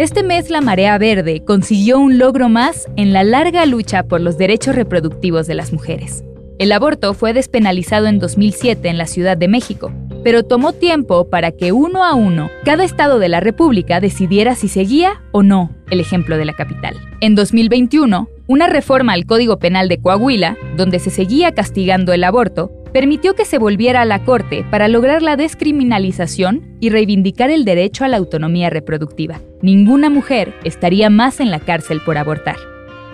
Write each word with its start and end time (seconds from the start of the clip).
Este 0.00 0.22
mes 0.22 0.48
la 0.48 0.62
Marea 0.62 0.96
Verde 0.96 1.44
consiguió 1.44 1.98
un 1.98 2.16
logro 2.16 2.48
más 2.48 2.88
en 2.96 3.12
la 3.12 3.22
larga 3.22 3.66
lucha 3.66 4.04
por 4.04 4.22
los 4.22 4.38
derechos 4.38 4.74
reproductivos 4.74 5.46
de 5.46 5.54
las 5.54 5.74
mujeres. 5.74 6.24
El 6.58 6.72
aborto 6.72 7.12
fue 7.12 7.34
despenalizado 7.34 8.06
en 8.06 8.18
2007 8.18 8.88
en 8.88 8.96
la 8.96 9.06
Ciudad 9.06 9.36
de 9.36 9.46
México, 9.46 9.92
pero 10.24 10.42
tomó 10.42 10.72
tiempo 10.72 11.28
para 11.28 11.52
que 11.52 11.72
uno 11.72 12.02
a 12.02 12.14
uno 12.14 12.48
cada 12.64 12.82
estado 12.82 13.18
de 13.18 13.28
la 13.28 13.40
República 13.40 14.00
decidiera 14.00 14.54
si 14.54 14.68
seguía 14.68 15.20
o 15.32 15.42
no 15.42 15.68
el 15.90 16.00
ejemplo 16.00 16.38
de 16.38 16.46
la 16.46 16.54
capital. 16.54 16.96
En 17.20 17.34
2021, 17.34 18.26
una 18.46 18.68
reforma 18.68 19.12
al 19.12 19.26
Código 19.26 19.58
Penal 19.58 19.90
de 19.90 19.98
Coahuila, 19.98 20.56
donde 20.78 20.98
se 20.98 21.10
seguía 21.10 21.52
castigando 21.52 22.14
el 22.14 22.24
aborto, 22.24 22.72
permitió 22.92 23.34
que 23.34 23.44
se 23.44 23.58
volviera 23.58 24.02
a 24.02 24.04
la 24.04 24.24
Corte 24.24 24.64
para 24.70 24.88
lograr 24.88 25.22
la 25.22 25.36
descriminalización 25.36 26.76
y 26.80 26.90
reivindicar 26.90 27.50
el 27.50 27.64
derecho 27.64 28.04
a 28.04 28.08
la 28.08 28.16
autonomía 28.16 28.70
reproductiva. 28.70 29.40
Ninguna 29.62 30.10
mujer 30.10 30.54
estaría 30.64 31.10
más 31.10 31.40
en 31.40 31.50
la 31.50 31.60
cárcel 31.60 32.00
por 32.04 32.18
abortar. 32.18 32.56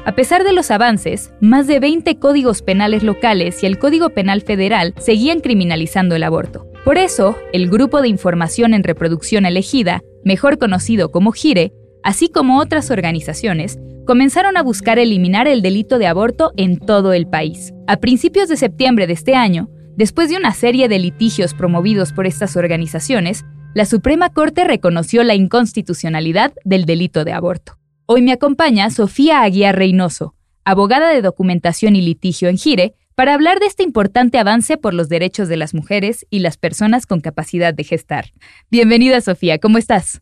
A 0.04 0.12
pesar 0.12 0.44
de 0.44 0.52
los 0.52 0.70
avances, 0.70 1.32
más 1.40 1.66
de 1.66 1.80
20 1.80 2.18
códigos 2.20 2.62
penales 2.62 3.02
locales 3.02 3.62
y 3.64 3.66
el 3.66 3.78
Código 3.78 4.10
Penal 4.10 4.42
Federal 4.42 4.94
seguían 4.98 5.40
criminalizando 5.40 6.14
el 6.14 6.22
aborto. 6.22 6.70
Por 6.84 6.96
eso, 6.96 7.36
el 7.52 7.68
Grupo 7.68 8.00
de 8.00 8.06
Información 8.06 8.72
en 8.72 8.84
Reproducción 8.84 9.46
Elegida, 9.46 10.02
mejor 10.24 10.58
conocido 10.58 11.10
como 11.10 11.32
GIRE, 11.32 11.72
así 12.04 12.28
como 12.28 12.60
otras 12.60 12.92
organizaciones, 12.92 13.80
comenzaron 14.06 14.56
a 14.56 14.62
buscar 14.62 14.98
eliminar 14.98 15.46
el 15.48 15.60
delito 15.60 15.98
de 15.98 16.06
aborto 16.06 16.52
en 16.56 16.78
todo 16.78 17.12
el 17.12 17.26
país. 17.26 17.74
A 17.86 17.98
principios 17.98 18.48
de 18.48 18.56
septiembre 18.56 19.06
de 19.06 19.12
este 19.12 19.34
año, 19.34 19.68
después 19.96 20.30
de 20.30 20.36
una 20.36 20.54
serie 20.54 20.88
de 20.88 20.98
litigios 20.98 21.52
promovidos 21.52 22.12
por 22.12 22.26
estas 22.26 22.56
organizaciones, 22.56 23.44
la 23.74 23.84
Suprema 23.84 24.30
Corte 24.30 24.64
reconoció 24.64 25.22
la 25.24 25.34
inconstitucionalidad 25.34 26.54
del 26.64 26.86
delito 26.86 27.24
de 27.24 27.32
aborto. 27.32 27.78
Hoy 28.06 28.22
me 28.22 28.32
acompaña 28.32 28.88
Sofía 28.90 29.42
Aguiar 29.42 29.76
Reynoso, 29.76 30.34
abogada 30.64 31.10
de 31.10 31.20
documentación 31.20 31.96
y 31.96 32.00
litigio 32.00 32.48
en 32.48 32.56
Gire, 32.56 32.94
para 33.16 33.34
hablar 33.34 33.60
de 33.60 33.66
este 33.66 33.82
importante 33.82 34.38
avance 34.38 34.76
por 34.76 34.94
los 34.94 35.08
derechos 35.08 35.48
de 35.48 35.56
las 35.56 35.74
mujeres 35.74 36.26
y 36.30 36.40
las 36.40 36.56
personas 36.58 37.06
con 37.06 37.20
capacidad 37.20 37.74
de 37.74 37.82
gestar. 37.82 38.26
Bienvenida 38.70 39.20
Sofía, 39.20 39.58
¿cómo 39.58 39.78
estás? 39.78 40.20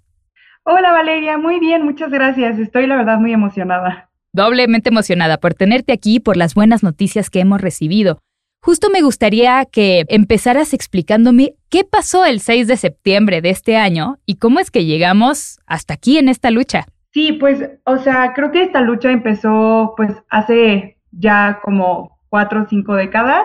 Hola 0.66 0.92
Valeria, 0.92 1.36
muy 1.36 1.60
bien, 1.60 1.84
muchas 1.84 2.10
gracias. 2.10 2.58
Estoy 2.58 2.86
la 2.86 2.96
verdad 2.96 3.18
muy 3.18 3.34
emocionada. 3.34 4.08
Doblemente 4.32 4.88
emocionada 4.88 5.36
por 5.36 5.52
tenerte 5.52 5.92
aquí 5.92 6.16
y 6.16 6.20
por 6.20 6.38
las 6.38 6.54
buenas 6.54 6.82
noticias 6.82 7.28
que 7.28 7.40
hemos 7.40 7.60
recibido. 7.60 8.20
Justo 8.62 8.88
me 8.88 9.02
gustaría 9.02 9.66
que 9.66 10.06
empezaras 10.08 10.72
explicándome 10.72 11.52
qué 11.68 11.84
pasó 11.84 12.24
el 12.24 12.40
6 12.40 12.66
de 12.66 12.78
septiembre 12.78 13.42
de 13.42 13.50
este 13.50 13.76
año 13.76 14.16
y 14.24 14.36
cómo 14.36 14.58
es 14.58 14.70
que 14.70 14.86
llegamos 14.86 15.58
hasta 15.66 15.92
aquí 15.92 16.16
en 16.16 16.30
esta 16.30 16.50
lucha. 16.50 16.86
Sí, 17.12 17.32
pues, 17.32 17.68
o 17.84 17.98
sea, 17.98 18.32
creo 18.34 18.50
que 18.50 18.62
esta 18.62 18.80
lucha 18.80 19.10
empezó 19.10 19.92
pues 19.98 20.12
hace 20.30 20.96
ya 21.10 21.60
como 21.62 22.18
cuatro 22.30 22.62
o 22.62 22.66
cinco 22.66 22.94
décadas. 22.94 23.42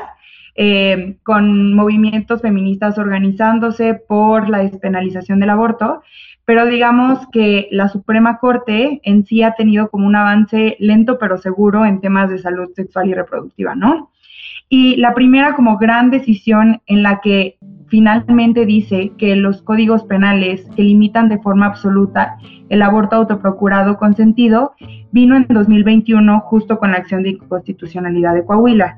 Eh, 0.56 1.18
con 1.24 1.74
movimientos 1.74 2.42
feministas 2.42 2.98
organizándose 2.98 3.94
por 3.94 4.50
la 4.50 4.58
despenalización 4.58 5.40
del 5.40 5.52
aborto 5.52 6.02
pero 6.50 6.66
digamos 6.66 7.28
que 7.32 7.68
la 7.70 7.90
Suprema 7.90 8.40
Corte 8.40 9.02
en 9.04 9.24
sí 9.24 9.44
ha 9.44 9.54
tenido 9.54 9.92
como 9.92 10.08
un 10.08 10.16
avance 10.16 10.78
lento 10.80 11.20
pero 11.20 11.38
seguro 11.38 11.86
en 11.86 12.02
temas 12.02 12.32
de 12.32 12.40
salud 12.40 12.72
sexual 12.76 13.08
y 13.08 13.14
reproductiva, 13.14 13.76
¿no? 13.76 14.10
Y 14.68 14.96
la 14.96 15.14
primera 15.14 15.56
como 15.56 15.78
gran 15.78 16.10
decisión 16.10 16.82
en 16.88 17.04
la 17.04 17.22
que 17.22 17.60
finalmente 17.88 18.66
dice 18.66 19.12
que 19.20 19.36
los 19.36 19.62
códigos 19.62 20.06
penales 20.06 20.66
que 20.76 20.82
limitan 20.82 21.30
de 21.30 21.38
forma 21.38 21.68
absoluta 21.68 22.40
el 22.70 22.82
aborto 22.82 23.18
autoprocurado 23.18 24.00
consentido 24.00 24.74
vino 25.12 25.36
en 25.36 25.46
2021 25.48 26.40
justo 26.40 26.80
con 26.80 26.94
la 26.94 26.98
acción 26.98 27.22
de 27.22 27.30
inconstitucionalidad 27.30 28.34
de 28.34 28.44
Coahuila. 28.44 28.98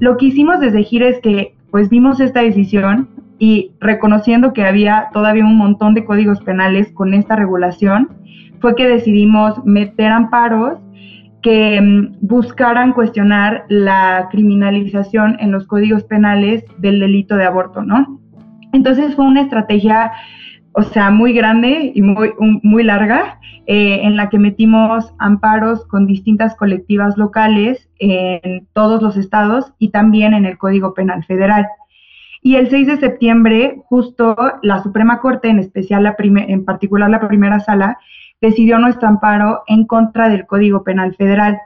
Lo 0.00 0.16
que 0.16 0.26
hicimos 0.26 0.58
desde 0.58 0.82
GIRE 0.82 1.10
es 1.10 1.20
que 1.20 1.54
pues 1.70 1.88
vimos 1.88 2.18
esta 2.18 2.42
decisión 2.42 3.08
y 3.40 3.72
reconociendo 3.80 4.52
que 4.52 4.64
había 4.64 5.08
todavía 5.12 5.46
un 5.46 5.56
montón 5.56 5.94
de 5.94 6.04
códigos 6.04 6.40
penales 6.42 6.92
con 6.92 7.14
esta 7.14 7.34
regulación, 7.34 8.10
fue 8.60 8.76
que 8.76 8.86
decidimos 8.86 9.64
meter 9.64 10.12
amparos 10.12 10.78
que 11.42 11.80
mm, 11.80 12.18
buscaran 12.20 12.92
cuestionar 12.92 13.64
la 13.68 14.28
criminalización 14.30 15.38
en 15.40 15.52
los 15.52 15.66
códigos 15.66 16.04
penales 16.04 16.64
del 16.78 17.00
delito 17.00 17.36
de 17.36 17.46
aborto, 17.46 17.82
¿no? 17.82 18.20
Entonces 18.74 19.14
fue 19.16 19.24
una 19.24 19.40
estrategia, 19.40 20.12
o 20.72 20.82
sea, 20.82 21.10
muy 21.10 21.32
grande 21.32 21.92
y 21.94 22.02
muy, 22.02 22.32
muy 22.62 22.84
larga, 22.84 23.40
eh, 23.66 24.00
en 24.02 24.16
la 24.16 24.28
que 24.28 24.38
metimos 24.38 25.14
amparos 25.18 25.86
con 25.86 26.06
distintas 26.06 26.54
colectivas 26.56 27.16
locales 27.16 27.88
en 27.98 28.66
todos 28.74 29.00
los 29.00 29.16
estados 29.16 29.72
y 29.78 29.90
también 29.90 30.34
en 30.34 30.44
el 30.44 30.58
Código 30.58 30.92
Penal 30.92 31.24
Federal. 31.24 31.66
Y 32.42 32.56
el 32.56 32.70
6 32.70 32.86
de 32.86 32.96
septiembre, 32.96 33.82
justo 33.86 34.34
la 34.62 34.82
Suprema 34.82 35.20
Corte, 35.20 35.48
en 35.48 35.58
especial 35.58 36.04
la 36.04 36.16
en 36.18 36.64
particular 36.64 37.10
la 37.10 37.26
primera 37.26 37.60
sala, 37.60 37.98
decidió 38.40 38.78
nuestro 38.78 39.08
amparo 39.08 39.62
en 39.66 39.86
contra 39.86 40.28
del 40.28 40.46
Código 40.46 40.82
Penal 40.82 41.14
Federal 41.16 41.58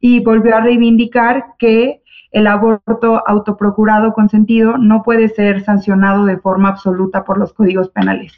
y 0.00 0.20
volvió 0.20 0.56
a 0.56 0.60
reivindicar 0.60 1.44
que 1.58 2.02
el 2.30 2.46
aborto 2.46 3.22
autoprocurado 3.26 4.12
consentido 4.12 4.76
no 4.76 5.02
puede 5.02 5.30
ser 5.30 5.64
sancionado 5.64 6.26
de 6.26 6.36
forma 6.36 6.68
absoluta 6.68 7.24
por 7.24 7.38
los 7.38 7.54
códigos 7.54 7.88
penales. 7.88 8.36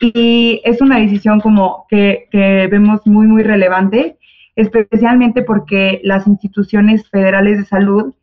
Y 0.00 0.60
es 0.64 0.80
una 0.80 0.98
decisión 0.98 1.40
como 1.40 1.86
que, 1.88 2.28
que 2.30 2.68
vemos 2.68 3.00
muy, 3.06 3.26
muy 3.26 3.42
relevante, 3.42 4.18
especialmente 4.54 5.42
porque 5.42 6.00
las 6.04 6.28
instituciones 6.28 7.08
federales 7.10 7.58
de 7.58 7.64
salud 7.64 8.14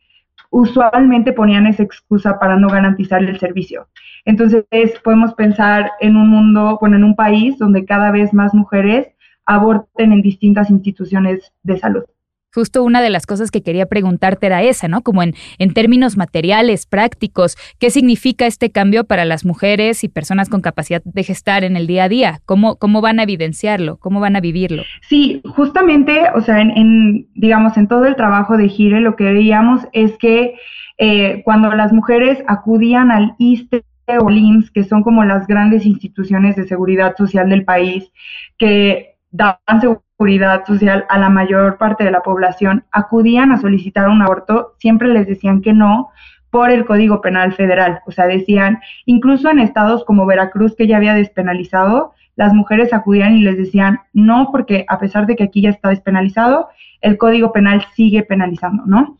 usualmente 0.52 1.32
ponían 1.32 1.66
esa 1.66 1.82
excusa 1.82 2.38
para 2.38 2.56
no 2.56 2.68
garantizar 2.68 3.22
el 3.22 3.40
servicio. 3.40 3.88
Entonces, 4.26 4.64
podemos 5.02 5.34
pensar 5.34 5.90
en 6.00 6.14
un 6.14 6.28
mundo, 6.28 6.78
bueno, 6.78 6.96
en 6.96 7.04
un 7.04 7.16
país 7.16 7.58
donde 7.58 7.86
cada 7.86 8.12
vez 8.12 8.32
más 8.34 8.54
mujeres 8.54 9.08
aborten 9.46 10.12
en 10.12 10.20
distintas 10.20 10.70
instituciones 10.70 11.52
de 11.62 11.78
salud. 11.78 12.04
Justo 12.54 12.82
una 12.82 13.00
de 13.00 13.10
las 13.10 13.26
cosas 13.26 13.50
que 13.50 13.62
quería 13.62 13.86
preguntarte 13.86 14.46
era 14.46 14.62
esa, 14.62 14.88
¿no? 14.88 15.00
Como 15.00 15.22
en, 15.22 15.34
en 15.58 15.72
términos 15.72 16.16
materiales, 16.16 16.86
prácticos, 16.86 17.56
¿qué 17.78 17.90
significa 17.90 18.46
este 18.46 18.70
cambio 18.70 19.04
para 19.04 19.24
las 19.24 19.44
mujeres 19.44 20.04
y 20.04 20.08
personas 20.08 20.48
con 20.48 20.60
capacidad 20.60 21.02
de 21.04 21.22
gestar 21.22 21.64
en 21.64 21.76
el 21.76 21.86
día 21.86 22.04
a 22.04 22.08
día? 22.08 22.40
¿Cómo, 22.44 22.76
cómo 22.76 23.00
van 23.00 23.20
a 23.20 23.22
evidenciarlo? 23.22 23.96
¿Cómo 23.96 24.20
van 24.20 24.36
a 24.36 24.40
vivirlo? 24.40 24.82
Sí, 25.08 25.40
justamente, 25.56 26.26
o 26.34 26.40
sea, 26.40 26.60
en, 26.60 27.26
digamos, 27.34 27.76
en 27.76 27.88
todo 27.88 28.04
el 28.04 28.16
trabajo 28.16 28.56
de 28.56 28.68
Gire, 28.68 29.00
lo 29.00 29.16
que 29.16 29.24
veíamos 29.24 29.86
es 29.92 30.16
que 30.18 30.54
eh, 30.98 31.42
cuando 31.44 31.72
las 31.72 31.92
mujeres 31.92 32.44
acudían 32.46 33.10
al 33.10 33.34
ISTE 33.38 33.82
o 34.20 34.28
LIMS, 34.28 34.70
que 34.70 34.84
son 34.84 35.02
como 35.02 35.24
las 35.24 35.46
grandes 35.46 35.86
instituciones 35.86 36.56
de 36.56 36.66
seguridad 36.68 37.16
social 37.16 37.48
del 37.48 37.64
país, 37.64 38.12
que 38.58 39.16
dan 39.30 39.56
seguridad 39.80 40.02
seguridad 40.22 40.64
social 40.64 41.04
a 41.08 41.18
la 41.18 41.30
mayor 41.30 41.78
parte 41.78 42.04
de 42.04 42.12
la 42.12 42.22
población 42.22 42.84
acudían 42.92 43.50
a 43.50 43.60
solicitar 43.60 44.08
un 44.08 44.22
aborto, 44.22 44.76
siempre 44.78 45.08
les 45.08 45.26
decían 45.26 45.60
que 45.60 45.72
no 45.72 46.10
por 46.50 46.70
el 46.70 46.84
Código 46.84 47.20
Penal 47.20 47.54
Federal. 47.54 48.02
O 48.06 48.12
sea, 48.12 48.28
decían, 48.28 48.78
incluso 49.04 49.50
en 49.50 49.58
estados 49.58 50.04
como 50.04 50.24
Veracruz, 50.24 50.76
que 50.76 50.86
ya 50.86 50.98
había 50.98 51.14
despenalizado, 51.14 52.12
las 52.36 52.54
mujeres 52.54 52.92
acudían 52.92 53.34
y 53.34 53.40
les 53.42 53.56
decían 53.56 53.98
no, 54.12 54.50
porque 54.52 54.84
a 54.86 55.00
pesar 55.00 55.26
de 55.26 55.34
que 55.34 55.42
aquí 55.42 55.60
ya 55.60 55.70
está 55.70 55.88
despenalizado, 55.88 56.68
el 57.00 57.18
Código 57.18 57.50
Penal 57.50 57.84
sigue 57.96 58.22
penalizando, 58.22 58.84
¿no? 58.86 59.18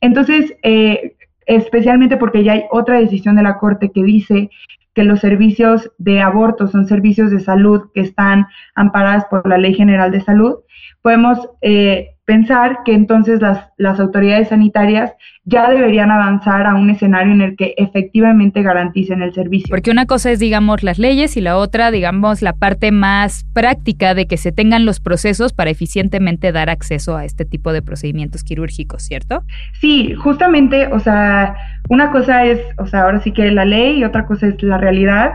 Entonces, 0.00 0.52
eh, 0.64 1.14
especialmente 1.46 2.16
porque 2.16 2.44
ya 2.44 2.52
hay 2.52 2.64
otra 2.70 2.98
decisión 2.98 3.36
de 3.36 3.42
la 3.42 3.58
Corte 3.58 3.90
que 3.90 4.02
dice 4.02 4.50
que 4.94 5.04
los 5.04 5.20
servicios 5.20 5.90
de 5.98 6.20
aborto 6.20 6.66
son 6.66 6.86
servicios 6.86 7.30
de 7.30 7.40
salud 7.40 7.90
que 7.94 8.00
están 8.00 8.46
amparados 8.74 9.24
por 9.30 9.48
la 9.48 9.58
Ley 9.58 9.74
General 9.74 10.10
de 10.10 10.20
Salud, 10.20 10.56
podemos 11.02 11.38
eh, 11.62 12.16
pensar 12.30 12.84
que 12.84 12.94
entonces 12.94 13.42
las, 13.42 13.70
las 13.76 13.98
autoridades 13.98 14.50
sanitarias 14.50 15.10
ya 15.44 15.68
deberían 15.68 16.12
avanzar 16.12 16.64
a 16.64 16.76
un 16.76 16.88
escenario 16.88 17.32
en 17.32 17.40
el 17.40 17.56
que 17.56 17.74
efectivamente 17.76 18.62
garanticen 18.62 19.20
el 19.20 19.34
servicio. 19.34 19.66
Porque 19.68 19.90
una 19.90 20.06
cosa 20.06 20.30
es, 20.30 20.38
digamos, 20.38 20.84
las 20.84 21.00
leyes 21.00 21.36
y 21.36 21.40
la 21.40 21.56
otra, 21.56 21.90
digamos, 21.90 22.40
la 22.40 22.52
parte 22.52 22.92
más 22.92 23.44
práctica 23.52 24.14
de 24.14 24.28
que 24.28 24.36
se 24.36 24.52
tengan 24.52 24.86
los 24.86 25.00
procesos 25.00 25.52
para 25.52 25.70
eficientemente 25.70 26.52
dar 26.52 26.70
acceso 26.70 27.16
a 27.16 27.24
este 27.24 27.44
tipo 27.44 27.72
de 27.72 27.82
procedimientos 27.82 28.44
quirúrgicos, 28.44 29.02
¿cierto? 29.02 29.42
Sí, 29.80 30.14
justamente, 30.14 30.86
o 30.86 31.00
sea, 31.00 31.56
una 31.88 32.12
cosa 32.12 32.44
es, 32.44 32.60
o 32.78 32.86
sea, 32.86 33.02
ahora 33.02 33.20
sí 33.22 33.32
que 33.32 33.50
la 33.50 33.64
ley 33.64 33.98
y 33.98 34.04
otra 34.04 34.24
cosa 34.24 34.46
es 34.46 34.62
la 34.62 34.78
realidad. 34.78 35.32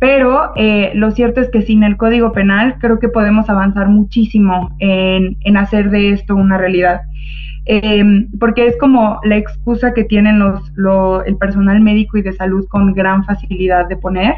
Pero 0.00 0.52
eh, 0.56 0.92
lo 0.94 1.10
cierto 1.12 1.40
es 1.42 1.50
que 1.50 1.62
sin 1.62 1.84
el 1.84 1.98
Código 1.98 2.32
Penal 2.32 2.78
creo 2.80 2.98
que 2.98 3.08
podemos 3.08 3.50
avanzar 3.50 3.88
muchísimo 3.88 4.74
en, 4.78 5.36
en 5.42 5.56
hacer 5.58 5.90
de 5.90 6.12
esto 6.12 6.34
una 6.34 6.56
realidad. 6.56 7.02
Em, 7.72 8.26
porque 8.40 8.66
es 8.66 8.76
como 8.78 9.20
la 9.22 9.36
excusa 9.36 9.94
que 9.94 10.02
tienen 10.02 10.40
los, 10.40 10.60
el 11.24 11.36
personal 11.36 11.80
médico 11.80 12.16
y 12.16 12.22
de 12.22 12.32
salud 12.32 12.66
con 12.66 12.92
gran 12.94 13.24
facilidad 13.24 13.86
de 13.86 13.96
poner. 13.96 14.34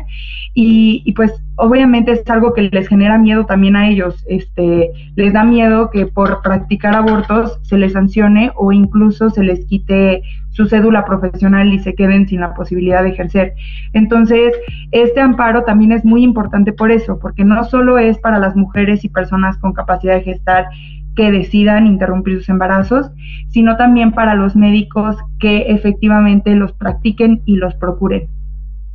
Y, 0.52 1.02
y, 1.06 1.12
pues 1.12 1.32
obviamente 1.56 2.12
es 2.12 2.28
algo 2.28 2.52
que 2.52 2.68
les 2.70 2.88
genera 2.88 3.16
miedo 3.16 3.46
también 3.46 3.74
a 3.74 3.88
ellos. 3.88 4.22
Este, 4.28 4.90
les 5.16 5.32
da 5.32 5.44
miedo 5.44 5.88
que 5.88 6.04
por 6.04 6.42
practicar 6.42 6.94
abortos 6.94 7.58
se 7.62 7.78
les 7.78 7.94
sancione 7.94 8.52
o 8.54 8.70
incluso 8.70 9.30
se 9.30 9.42
les 9.42 9.64
quite 9.64 10.22
su 10.50 10.66
cédula 10.66 11.06
profesional 11.06 11.72
y 11.72 11.78
se 11.78 11.94
queden 11.94 12.28
sin 12.28 12.40
la 12.40 12.52
posibilidad 12.52 13.02
de 13.02 13.10
ejercer. 13.10 13.54
Entonces, 13.94 14.52
este 14.90 15.22
amparo 15.22 15.64
también 15.64 15.92
es 15.92 16.04
muy 16.04 16.22
importante 16.22 16.74
por 16.74 16.92
eso, 16.92 17.18
porque 17.18 17.44
no 17.44 17.64
solo 17.64 17.96
es 17.96 18.18
para 18.18 18.38
las 18.38 18.54
mujeres 18.54 19.06
y 19.06 19.08
personas 19.08 19.56
con 19.56 19.72
capacidad 19.72 20.16
de 20.16 20.22
gestar 20.22 20.66
que 21.16 21.30
decidan 21.30 21.86
interrumpir 21.86 22.38
sus 22.38 22.48
embarazos, 22.48 23.10
sino 23.48 23.76
también 23.76 24.12
para 24.12 24.34
los 24.34 24.56
médicos 24.56 25.16
que 25.38 25.66
efectivamente 25.68 26.54
los 26.54 26.72
practiquen 26.72 27.42
y 27.44 27.56
los 27.56 27.74
procuren. 27.74 28.28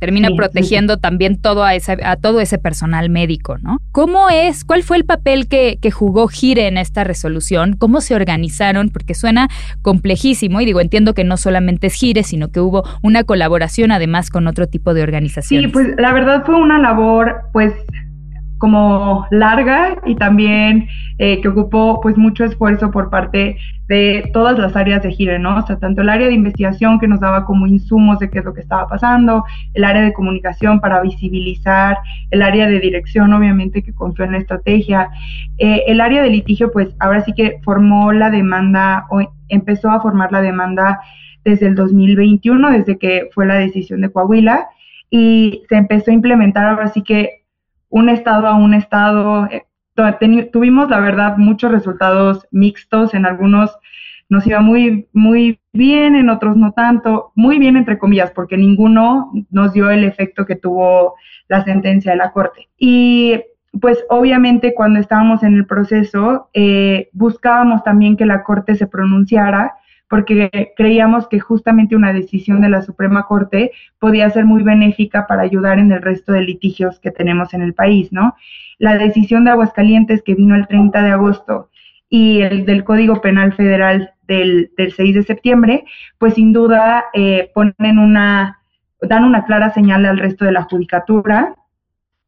Termina 0.00 0.28
protegiendo 0.36 0.98
también 0.98 1.40
todo 1.40 1.64
a, 1.64 1.74
ese, 1.74 1.98
a 2.04 2.14
todo 2.14 2.40
ese 2.40 2.58
personal 2.58 3.10
médico, 3.10 3.58
¿no? 3.58 3.78
¿Cómo 3.90 4.30
es, 4.30 4.64
cuál 4.64 4.84
fue 4.84 4.96
el 4.96 5.04
papel 5.04 5.48
que, 5.48 5.78
que, 5.82 5.90
jugó 5.90 6.28
Gire 6.28 6.68
en 6.68 6.78
esta 6.78 7.02
resolución? 7.02 7.74
¿Cómo 7.76 8.00
se 8.00 8.14
organizaron? 8.14 8.90
Porque 8.90 9.14
suena 9.14 9.48
complejísimo 9.82 10.60
y 10.60 10.66
digo, 10.66 10.80
entiendo 10.80 11.14
que 11.14 11.24
no 11.24 11.36
solamente 11.36 11.88
es 11.88 11.94
Gire, 11.94 12.22
sino 12.22 12.52
que 12.52 12.60
hubo 12.60 12.84
una 13.02 13.24
colaboración 13.24 13.90
además 13.90 14.30
con 14.30 14.46
otro 14.46 14.68
tipo 14.68 14.94
de 14.94 15.02
organizaciones. 15.02 15.66
Sí, 15.66 15.72
pues 15.72 15.88
la 15.98 16.12
verdad 16.12 16.44
fue 16.46 16.54
una 16.54 16.78
labor, 16.78 17.34
pues 17.52 17.74
como 18.58 19.26
larga 19.30 19.98
y 20.04 20.16
también 20.16 20.88
eh, 21.18 21.40
que 21.40 21.48
ocupó 21.48 22.00
pues 22.00 22.16
mucho 22.16 22.44
esfuerzo 22.44 22.90
por 22.90 23.10
parte 23.10 23.56
de 23.88 24.30
todas 24.32 24.58
las 24.58 24.76
áreas 24.76 25.02
de 25.02 25.10
Gire, 25.12 25.38
¿no? 25.38 25.56
O 25.56 25.66
sea, 25.66 25.78
tanto 25.78 26.02
el 26.02 26.10
área 26.10 26.26
de 26.26 26.34
investigación 26.34 27.00
que 27.00 27.08
nos 27.08 27.20
daba 27.20 27.46
como 27.46 27.66
insumos 27.66 28.18
de 28.18 28.28
qué 28.28 28.40
es 28.40 28.44
lo 28.44 28.52
que 28.52 28.60
estaba 28.60 28.86
pasando, 28.86 29.44
el 29.74 29.84
área 29.84 30.02
de 30.02 30.12
comunicación 30.12 30.80
para 30.80 31.00
visibilizar, 31.00 31.96
el 32.30 32.42
área 32.42 32.68
de 32.68 32.80
dirección 32.80 33.32
obviamente 33.32 33.82
que 33.82 33.94
confió 33.94 34.26
en 34.26 34.32
la 34.32 34.38
estrategia, 34.38 35.08
eh, 35.56 35.84
el 35.86 36.00
área 36.00 36.22
de 36.22 36.30
litigio 36.30 36.70
pues 36.70 36.94
ahora 36.98 37.24
sí 37.24 37.32
que 37.32 37.60
formó 37.64 38.12
la 38.12 38.30
demanda 38.30 39.06
o 39.10 39.20
empezó 39.48 39.90
a 39.90 40.00
formar 40.00 40.32
la 40.32 40.42
demanda 40.42 41.00
desde 41.44 41.66
el 41.66 41.74
2021, 41.74 42.70
desde 42.70 42.98
que 42.98 43.28
fue 43.32 43.46
la 43.46 43.54
decisión 43.54 44.02
de 44.02 44.10
Coahuila 44.10 44.68
y 45.10 45.62
se 45.68 45.76
empezó 45.76 46.10
a 46.10 46.14
implementar 46.14 46.66
ahora 46.66 46.88
sí 46.88 47.02
que 47.02 47.44
un 47.88 48.08
estado 48.08 48.46
a 48.46 48.54
un 48.54 48.74
estado. 48.74 49.46
Eh, 49.50 49.64
tuvimos, 50.52 50.88
la 50.90 51.00
verdad, 51.00 51.36
muchos 51.36 51.72
resultados 51.72 52.46
mixtos. 52.50 53.14
En 53.14 53.26
algunos 53.26 53.76
nos 54.28 54.46
iba 54.46 54.60
muy, 54.60 55.08
muy 55.12 55.60
bien, 55.72 56.14
en 56.14 56.28
otros 56.28 56.56
no 56.56 56.72
tanto. 56.72 57.32
Muy 57.34 57.58
bien, 57.58 57.76
entre 57.76 57.98
comillas, 57.98 58.30
porque 58.30 58.56
ninguno 58.56 59.32
nos 59.50 59.72
dio 59.72 59.90
el 59.90 60.04
efecto 60.04 60.46
que 60.46 60.56
tuvo 60.56 61.14
la 61.48 61.64
sentencia 61.64 62.12
de 62.12 62.18
la 62.18 62.32
Corte. 62.32 62.68
Y 62.76 63.40
pues 63.80 64.04
obviamente 64.08 64.74
cuando 64.74 64.98
estábamos 64.98 65.42
en 65.42 65.54
el 65.54 65.66
proceso, 65.66 66.48
eh, 66.52 67.08
buscábamos 67.12 67.82
también 67.84 68.16
que 68.16 68.26
la 68.26 68.42
Corte 68.42 68.74
se 68.74 68.86
pronunciara 68.86 69.74
porque 70.08 70.72
creíamos 70.76 71.28
que 71.28 71.38
justamente 71.38 71.96
una 71.96 72.12
decisión 72.12 72.60
de 72.60 72.70
la 72.70 72.82
Suprema 72.82 73.26
Corte 73.26 73.72
podía 73.98 74.30
ser 74.30 74.44
muy 74.44 74.62
benéfica 74.62 75.26
para 75.26 75.42
ayudar 75.42 75.78
en 75.78 75.92
el 75.92 76.02
resto 76.02 76.32
de 76.32 76.42
litigios 76.42 76.98
que 77.00 77.10
tenemos 77.10 77.52
en 77.54 77.62
el 77.62 77.74
país, 77.74 78.12
¿no? 78.12 78.34
La 78.78 78.96
decisión 78.96 79.44
de 79.44 79.50
Aguascalientes 79.50 80.22
que 80.22 80.34
vino 80.34 80.54
el 80.54 80.66
30 80.66 81.02
de 81.02 81.10
agosto 81.10 81.68
y 82.08 82.40
el 82.40 82.64
del 82.64 82.84
Código 82.84 83.20
Penal 83.20 83.52
Federal 83.52 84.12
del, 84.26 84.70
6 84.76 85.14
de 85.14 85.22
septiembre, 85.22 85.84
pues 86.18 86.34
sin 86.34 86.52
duda 86.52 87.06
eh, 87.12 87.50
ponen 87.54 87.98
una, 87.98 88.60
dan 89.00 89.24
una 89.24 89.44
clara 89.44 89.72
señal 89.74 90.06
al 90.06 90.18
resto 90.18 90.44
de 90.44 90.52
la 90.52 90.62
judicatura 90.64 91.54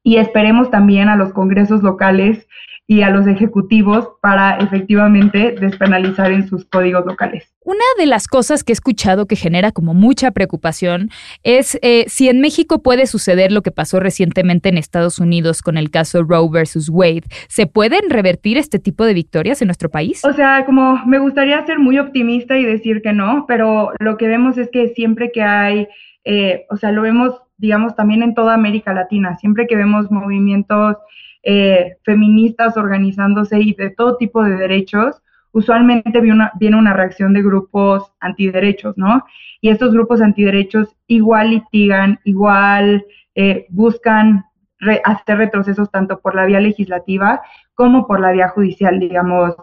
y 0.03 0.17
esperemos 0.17 0.71
también 0.71 1.09
a 1.09 1.17
los 1.17 1.33
congresos 1.33 1.83
locales 1.83 2.47
y 2.91 3.03
a 3.03 3.11
los 3.11 3.29
ejecutivos 3.29 4.09
para 4.21 4.57
efectivamente 4.57 5.55
despenalizar 5.61 6.33
en 6.33 6.49
sus 6.49 6.65
códigos 6.65 7.07
locales. 7.07 7.55
Una 7.63 7.85
de 7.97 8.07
las 8.07 8.27
cosas 8.27 8.65
que 8.65 8.73
he 8.73 8.75
escuchado 8.75 9.27
que 9.27 9.37
genera 9.37 9.71
como 9.71 9.95
mucha 9.95 10.33
preocupación 10.33 11.09
es 11.45 11.79
eh, 11.83 12.07
si 12.09 12.29
en 12.29 12.41
México 12.41 12.83
puede 12.83 13.07
suceder 13.07 13.53
lo 13.53 13.63
que 13.63 13.71
pasó 13.71 14.01
recientemente 14.01 14.71
en 14.71 14.77
Estados 14.77 15.21
Unidos 15.21 15.63
con 15.63 15.79
el 15.79 15.93
caso 15.93 16.25
Roe 16.25 16.51
versus 16.51 16.89
Wade. 16.89 17.23
¿Se 17.47 17.69
pueden 17.69 18.11
revertir 18.11 18.59
este 18.59 18.81
tipo 18.81 19.05
de 19.05 19.15
victorias 19.15 19.63
en 19.63 19.69
nuestro 19.69 19.89
país? 19.89 20.25
O 20.25 20.33
sea, 20.33 20.65
como 20.67 21.01
me 21.07 21.21
gustaría 21.21 21.65
ser 21.67 21.79
muy 21.79 21.97
optimista 21.97 22.59
y 22.59 22.65
decir 22.65 23.03
que 23.03 23.13
no, 23.13 23.45
pero 23.47 23.93
lo 24.01 24.17
que 24.17 24.27
vemos 24.27 24.59
es 24.59 24.69
que 24.69 24.89
siempre 24.89 25.31
que 25.31 25.43
hay, 25.43 25.87
eh, 26.25 26.67
o 26.71 26.77
sea, 26.77 26.91
lo 26.91 27.03
vemos, 27.03 27.41
digamos, 27.57 27.95
también 27.95 28.25
en 28.25 28.35
toda 28.35 28.55
América 28.55 28.93
Latina, 28.93 29.37
siempre 29.37 29.69
que 29.69 29.77
vemos 29.77 30.11
movimientos 30.11 30.97
eh, 31.43 31.97
feministas 32.03 32.77
organizándose 32.77 33.61
y 33.61 33.75
de 33.75 33.91
todo 33.91 34.17
tipo 34.17 34.43
de 34.43 34.57
derechos, 34.57 35.23
usualmente 35.53 36.21
viene 36.21 36.77
una, 36.77 36.93
reacción 36.93 37.33
de 37.33 37.43
grupos 37.43 38.13
antiderechos, 38.21 38.97
¿no? 38.97 39.25
Y 39.61 39.71
estos 39.71 39.93
grupos 39.93 40.21
antiderechos 40.21 40.97
igual 41.07 41.51
litigan, 41.51 42.21
igual 42.25 43.05
eh, 43.35 43.67
buscan 43.71 44.45
hacer 45.05 45.39
retrocesos 45.39 45.91
tanto 45.91 46.21
por 46.21 46.35
la 46.35 46.47
vía 46.47 46.61
legislativa 46.61 47.43
como 47.75 48.07
por 48.07 48.21
la 48.21 48.33
vía 48.33 48.49
judicial, 48.49 48.99
digamos, 48.99 49.55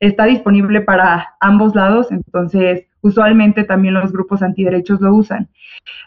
está 0.00 0.24
disponible 0.24 0.82
para 0.82 1.34
ambos 1.40 1.74
lados, 1.74 2.10
entonces 2.10 2.85
usualmente 3.00 3.64
también 3.64 3.94
los 3.94 4.12
grupos 4.12 4.42
antiderechos 4.42 5.00
lo 5.00 5.14
usan. 5.14 5.48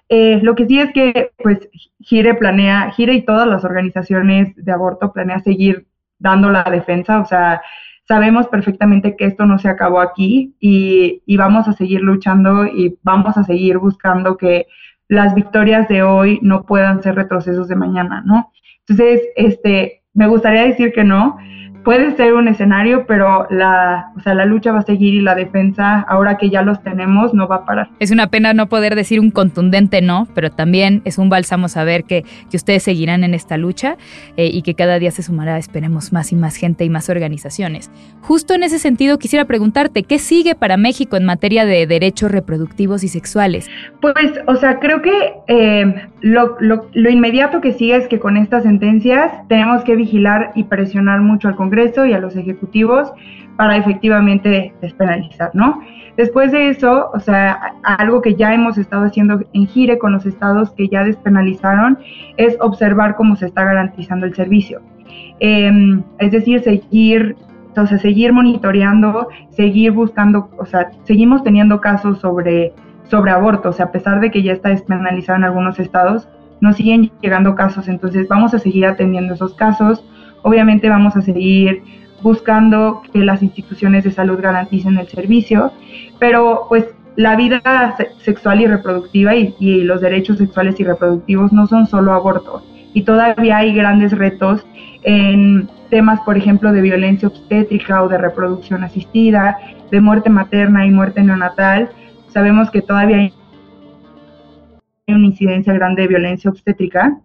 Eh, 0.10 0.40
lo 0.42 0.56
que 0.56 0.66
sí 0.66 0.80
es 0.80 0.92
que, 0.92 1.32
pues, 1.42 1.70
Gire 2.00 2.34
planea, 2.34 2.92
Gire 2.92 3.14
y 3.14 3.22
todas 3.24 3.48
las 3.48 3.64
organizaciones 3.64 4.56
de 4.56 4.72
aborto 4.72 5.14
planea 5.14 5.40
seguir 5.40 5.88
dando 6.18 6.50
la 6.50 6.64
defensa, 6.64 7.20
o 7.20 7.26
sea, 7.26 7.62
sabemos 8.08 8.48
perfectamente 8.48 9.16
que 9.16 9.26
esto 9.26 9.46
no 9.46 9.60
se 9.60 9.70
acabó 9.70 10.02
aquí 10.02 10.56
y, 10.60 11.22
y 11.26 11.38
vamos 11.38 11.68
a 11.68 11.74
seguir 11.74 12.02
luchando 12.02 12.66
y 12.66 12.98
vamos 13.04 13.38
a 13.38 13.44
seguir 13.44 13.78
buscando 13.78 14.36
que 14.36 14.66
las 15.08 15.36
victorias 15.36 15.88
de 15.88 16.04
hoy 16.04 16.40
no 16.42 16.66
puedan 16.66 17.02
ser 17.04 17.16
retrocesos 17.16 17.68
de 17.68 17.76
mañana, 17.76 18.24
¿no? 18.26 18.52
Entonces, 18.88 19.22
este, 19.36 20.04
me 20.14 20.28
gustaría 20.28 20.64
decir 20.64 20.92
que 20.92 21.04
no, 21.04 21.38
puede 21.84 22.16
ser 22.16 22.34
un 22.34 22.48
escenario, 22.48 23.06
pero 23.08 23.48
la, 23.50 24.12
o 24.18 24.22
sea, 24.22 24.34
la 24.34 24.46
lucha 24.46 24.72
va 24.72 24.80
a 24.80 24.84
seguir 24.84 25.14
y 25.14 25.22
la 25.22 25.36
defensa, 25.36 26.02
ahora 26.02 26.38
que 26.38 26.50
ya 26.50 26.62
los 26.62 26.82
tenemos, 26.84 27.34
no 27.34 27.48
va 27.48 27.58
a 27.58 27.66
parar. 27.66 27.90
Es 28.00 28.12
una 28.12 28.28
pena 28.28 28.54
no 28.54 28.68
poder 28.68 28.96
decir 28.96 29.20
un 29.20 29.32
contundente 29.32 30.02
no, 30.02 30.28
pero 30.34 30.50
también 30.50 31.02
es 31.06 31.18
un 31.18 31.30
bálsamo 31.30 31.68
saber 31.70 32.04
que, 32.04 32.26
que 32.50 32.58
ustedes 32.58 32.84
seguirán 32.84 33.24
en 33.24 33.34
esta 33.34 33.58
lucha 33.58 33.98
eh, 34.38 34.50
y 34.52 34.62
que 34.62 34.76
cada 34.76 35.00
día 35.00 35.12
se 35.12 35.24
sumará, 35.24 35.58
esperemos, 35.58 36.12
más 36.14 36.32
y 36.32 36.36
más 36.36 36.56
gente 36.56 36.86
y 36.86 36.90
más 36.90 37.10
organizaciones. 37.10 37.92
Justo 38.22 38.54
en 38.54 38.64
ese 38.64 38.80
sentido, 38.80 39.18
quisiera 39.18 39.46
preguntarte, 39.46 40.04
¿qué 40.04 40.20
sigue 40.20 40.56
para 40.56 40.78
México 40.78 41.18
en 41.18 41.26
materia 41.26 41.66
de 41.66 41.88
derechos 41.88 42.32
reproductivos 42.32 43.04
y 43.04 43.08
sexuales? 43.08 43.70
Pues, 44.02 44.14
o 44.48 44.56
sea, 44.56 44.80
creo 44.80 45.02
que 45.02 45.34
eh, 45.48 46.08
lo, 46.22 46.58
lo, 46.60 46.90
lo 46.94 47.10
inmediato 47.10 47.62
que 47.62 47.74
sigue 47.74 47.96
es 47.96 48.08
que 48.08 48.20
con 48.20 48.38
estas 48.38 48.64
sentencias 48.64 49.32
tenemos 49.48 49.84
que 49.84 49.96
vigilar 49.96 50.52
y 50.56 50.66
presionar 50.66 51.22
mucho 51.22 51.48
al 51.48 51.56
Congreso 51.56 51.69
Congreso 51.70 52.06
y 52.06 52.14
a 52.14 52.20
los 52.20 52.36
ejecutivos 52.36 53.12
para 53.56 53.78
efectivamente 53.78 54.74
despenalizar, 54.82 55.52
¿no? 55.54 55.82
Después 56.18 56.52
de 56.52 56.70
eso, 56.70 57.12
o 57.14 57.20
sea, 57.20 57.74
algo 57.84 58.22
que 58.22 58.36
ya 58.36 58.54
hemos 58.54 58.78
estado 58.78 59.06
haciendo 59.06 59.42
en 59.54 59.68
gire 59.68 60.00
con 60.00 60.12
los 60.12 60.26
estados 60.26 60.72
que 60.72 60.88
ya 60.88 61.04
despenalizaron 61.04 62.00
es 62.38 62.58
observar 62.60 63.16
cómo 63.16 63.36
se 63.36 63.46
está 63.46 63.66
garantizando 63.66 64.26
el 64.26 64.34
servicio. 64.34 64.82
Em, 65.40 66.04
es 66.18 66.32
decir, 66.32 66.62
seguir, 66.62 67.36
sea, 67.74 67.86
seguir 67.86 68.34
monitoreando, 68.34 69.30
seguir 69.50 69.92
buscando, 69.92 70.50
o 70.58 70.66
sea, 70.66 70.90
seguimos 71.04 71.44
teniendo 71.44 71.80
casos 71.80 72.20
sobre, 72.20 72.74
sobre 73.04 73.32
aborto, 73.32 73.70
o 73.70 73.74
sea, 73.74 73.86
a 73.86 73.92
pesar 73.92 74.20
de 74.20 74.32
que 74.32 74.42
ya 74.42 74.54
está 74.54 74.70
despenalizado 74.70 75.38
en 75.38 75.44
algunos 75.46 75.80
estados, 75.80 76.28
nos 76.62 76.76
siguen 76.76 77.12
llegando 77.22 77.56
casos, 77.56 77.88
entonces 77.88 78.28
vamos 78.28 78.54
a 78.54 78.60
seguir 78.60 78.86
atendiendo 78.86 79.34
esos 79.34 79.54
casos 79.54 80.04
Obviamente 80.44 80.90
vamos 80.90 81.16
a 81.16 81.22
seguir 81.22 81.84
buscando 82.22 83.02
que 83.14 83.20
las 83.20 83.42
instituciones 83.42 84.04
de 84.04 84.12
salud 84.12 84.40
garanticen 84.42 84.98
el 84.98 85.08
servicio, 85.08 85.72
pero 86.20 86.66
pues 86.68 86.86
la 87.16 87.36
vida 87.36 87.96
sexual 88.20 88.62
y 88.62 88.68
reproductiva 88.68 89.36
y, 89.36 89.56
y, 89.60 89.84
los 89.84 90.02
derechos 90.02 90.38
sexuales 90.38 90.80
y 90.80 90.84
reproductivos 90.84 91.52
no 91.52 91.68
son 91.68 91.88
solo 91.88 92.14
aborto 92.14 92.64
y 92.94 93.04
todavía 93.04 93.58
hay 93.58 93.74
grandes 93.74 94.12
retos 94.18 94.66
en 95.04 95.70
temas, 95.90 96.20
por 96.22 96.38
ejemplo, 96.38 96.72
de 96.72 96.82
violencia 96.82 97.28
obstétrica 97.28 98.04
o 98.04 98.10
de 98.10 98.18
reproducción 98.18 98.84
asistida, 98.84 99.58
de 99.92 100.02
muerte 100.02 100.30
materna 100.30 100.86
y 100.86 100.92
muerte 100.92 101.24
neonatal. 101.24 101.90
Sabemos 102.30 102.70
que 102.72 102.82
todavía 102.82 103.18
hay 103.18 103.34
una 105.08 105.26
incidencia 105.26 105.74
grande 105.74 106.04
de 106.04 106.08
violencia 106.08 106.50
obstétrica. 106.50 107.20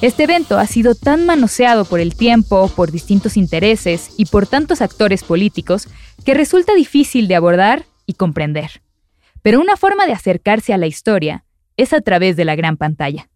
Este 0.00 0.22
evento 0.22 0.56
ha 0.58 0.66
sido 0.68 0.94
tan 0.94 1.26
manoseado 1.26 1.84
por 1.84 1.98
el 1.98 2.14
tiempo, 2.14 2.70
por 2.76 2.92
distintos 2.92 3.36
intereses 3.36 4.12
y 4.16 4.26
por 4.26 4.46
tantos 4.46 4.82
actores 4.82 5.24
políticos 5.24 5.88
que 6.24 6.34
resulta 6.34 6.76
difícil 6.76 7.26
de 7.26 7.34
abordar 7.34 7.86
y 8.06 8.14
comprender. 8.14 8.80
Pero 9.42 9.60
una 9.60 9.76
forma 9.76 10.06
de 10.06 10.12
acercarse 10.12 10.72
a 10.72 10.78
la 10.78 10.86
historia 10.86 11.44
es 11.76 11.92
a 11.92 12.00
través 12.00 12.36
de 12.36 12.44
la 12.44 12.56
gran 12.56 12.76
pantalla. 12.76 13.28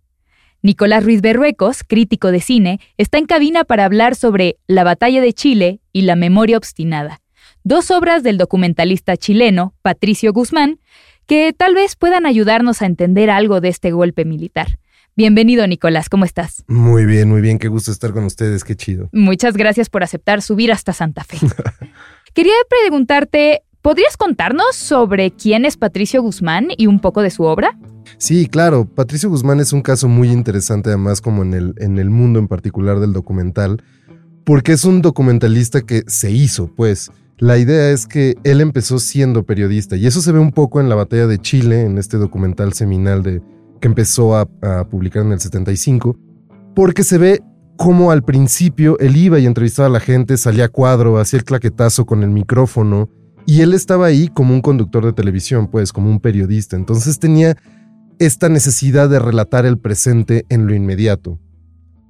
Nicolás 0.62 1.04
Ruiz 1.04 1.20
Berruecos, 1.20 1.82
crítico 1.82 2.30
de 2.30 2.40
cine, 2.40 2.80
está 2.96 3.18
en 3.18 3.26
cabina 3.26 3.64
para 3.64 3.84
hablar 3.84 4.14
sobre 4.14 4.58
La 4.66 4.84
batalla 4.84 5.20
de 5.20 5.32
Chile 5.32 5.80
y 5.92 6.02
La 6.02 6.14
memoria 6.14 6.56
obstinada, 6.56 7.20
dos 7.64 7.90
obras 7.90 8.22
del 8.22 8.38
documentalista 8.38 9.16
chileno 9.16 9.74
Patricio 9.82 10.32
Guzmán, 10.32 10.78
que 11.26 11.52
tal 11.52 11.74
vez 11.74 11.96
puedan 11.96 12.26
ayudarnos 12.26 12.82
a 12.82 12.86
entender 12.86 13.28
algo 13.30 13.60
de 13.60 13.68
este 13.68 13.90
golpe 13.90 14.24
militar. 14.24 14.78
Bienvenido, 15.14 15.66
Nicolás, 15.66 16.08
¿cómo 16.08 16.24
estás? 16.24 16.64
Muy 16.68 17.04
bien, 17.06 17.28
muy 17.28 17.40
bien, 17.40 17.58
qué 17.58 17.68
gusto 17.68 17.90
estar 17.90 18.12
con 18.12 18.24
ustedes, 18.24 18.64
qué 18.64 18.76
chido. 18.76 19.08
Muchas 19.12 19.56
gracias 19.56 19.90
por 19.90 20.02
aceptar 20.02 20.40
subir 20.42 20.72
hasta 20.72 20.92
Santa 20.92 21.22
Fe. 21.24 21.38
Quería 22.34 22.54
preguntarte, 22.68 23.62
¿Podrías 23.82 24.16
contarnos 24.16 24.76
sobre 24.76 25.32
quién 25.32 25.64
es 25.64 25.76
Patricio 25.76 26.22
Guzmán 26.22 26.68
y 26.76 26.86
un 26.86 27.00
poco 27.00 27.20
de 27.20 27.30
su 27.30 27.42
obra? 27.42 27.76
Sí, 28.16 28.46
claro. 28.46 28.84
Patricio 28.84 29.28
Guzmán 29.28 29.58
es 29.58 29.72
un 29.72 29.82
caso 29.82 30.06
muy 30.06 30.30
interesante, 30.30 30.90
además, 30.90 31.20
como 31.20 31.42
en 31.42 31.52
el, 31.52 31.74
en 31.78 31.98
el 31.98 32.08
mundo 32.08 32.38
en 32.38 32.46
particular 32.46 33.00
del 33.00 33.12
documental, 33.12 33.82
porque 34.44 34.70
es 34.70 34.84
un 34.84 35.02
documentalista 35.02 35.80
que 35.80 36.04
se 36.06 36.30
hizo, 36.30 36.68
pues. 36.68 37.10
La 37.38 37.58
idea 37.58 37.90
es 37.90 38.06
que 38.06 38.36
él 38.44 38.60
empezó 38.60 39.00
siendo 39.00 39.42
periodista, 39.42 39.96
y 39.96 40.06
eso 40.06 40.20
se 40.20 40.30
ve 40.30 40.38
un 40.38 40.52
poco 40.52 40.80
en 40.80 40.88
la 40.88 40.94
batalla 40.94 41.26
de 41.26 41.40
Chile, 41.40 41.82
en 41.82 41.98
este 41.98 42.18
documental 42.18 42.74
seminal 42.74 43.24
de, 43.24 43.42
que 43.80 43.88
empezó 43.88 44.36
a, 44.36 44.48
a 44.62 44.86
publicar 44.88 45.24
en 45.24 45.32
el 45.32 45.40
75, 45.40 46.16
porque 46.76 47.02
se 47.02 47.18
ve 47.18 47.42
cómo 47.76 48.12
al 48.12 48.22
principio 48.22 48.96
él 49.00 49.16
iba 49.16 49.40
y 49.40 49.46
entrevistaba 49.46 49.88
a 49.88 49.92
la 49.92 49.98
gente, 49.98 50.36
salía 50.36 50.66
a 50.66 50.68
cuadro, 50.68 51.18
hacía 51.18 51.40
el 51.40 51.44
claquetazo 51.44 52.06
con 52.06 52.22
el 52.22 52.30
micrófono, 52.30 53.10
y 53.46 53.60
él 53.60 53.74
estaba 53.74 54.06
ahí 54.06 54.28
como 54.28 54.54
un 54.54 54.60
conductor 54.60 55.04
de 55.04 55.12
televisión, 55.12 55.68
pues 55.68 55.92
como 55.92 56.10
un 56.10 56.20
periodista. 56.20 56.76
Entonces 56.76 57.18
tenía 57.18 57.56
esta 58.18 58.48
necesidad 58.48 59.08
de 59.08 59.18
relatar 59.18 59.66
el 59.66 59.78
presente 59.78 60.46
en 60.48 60.66
lo 60.66 60.74
inmediato. 60.74 61.40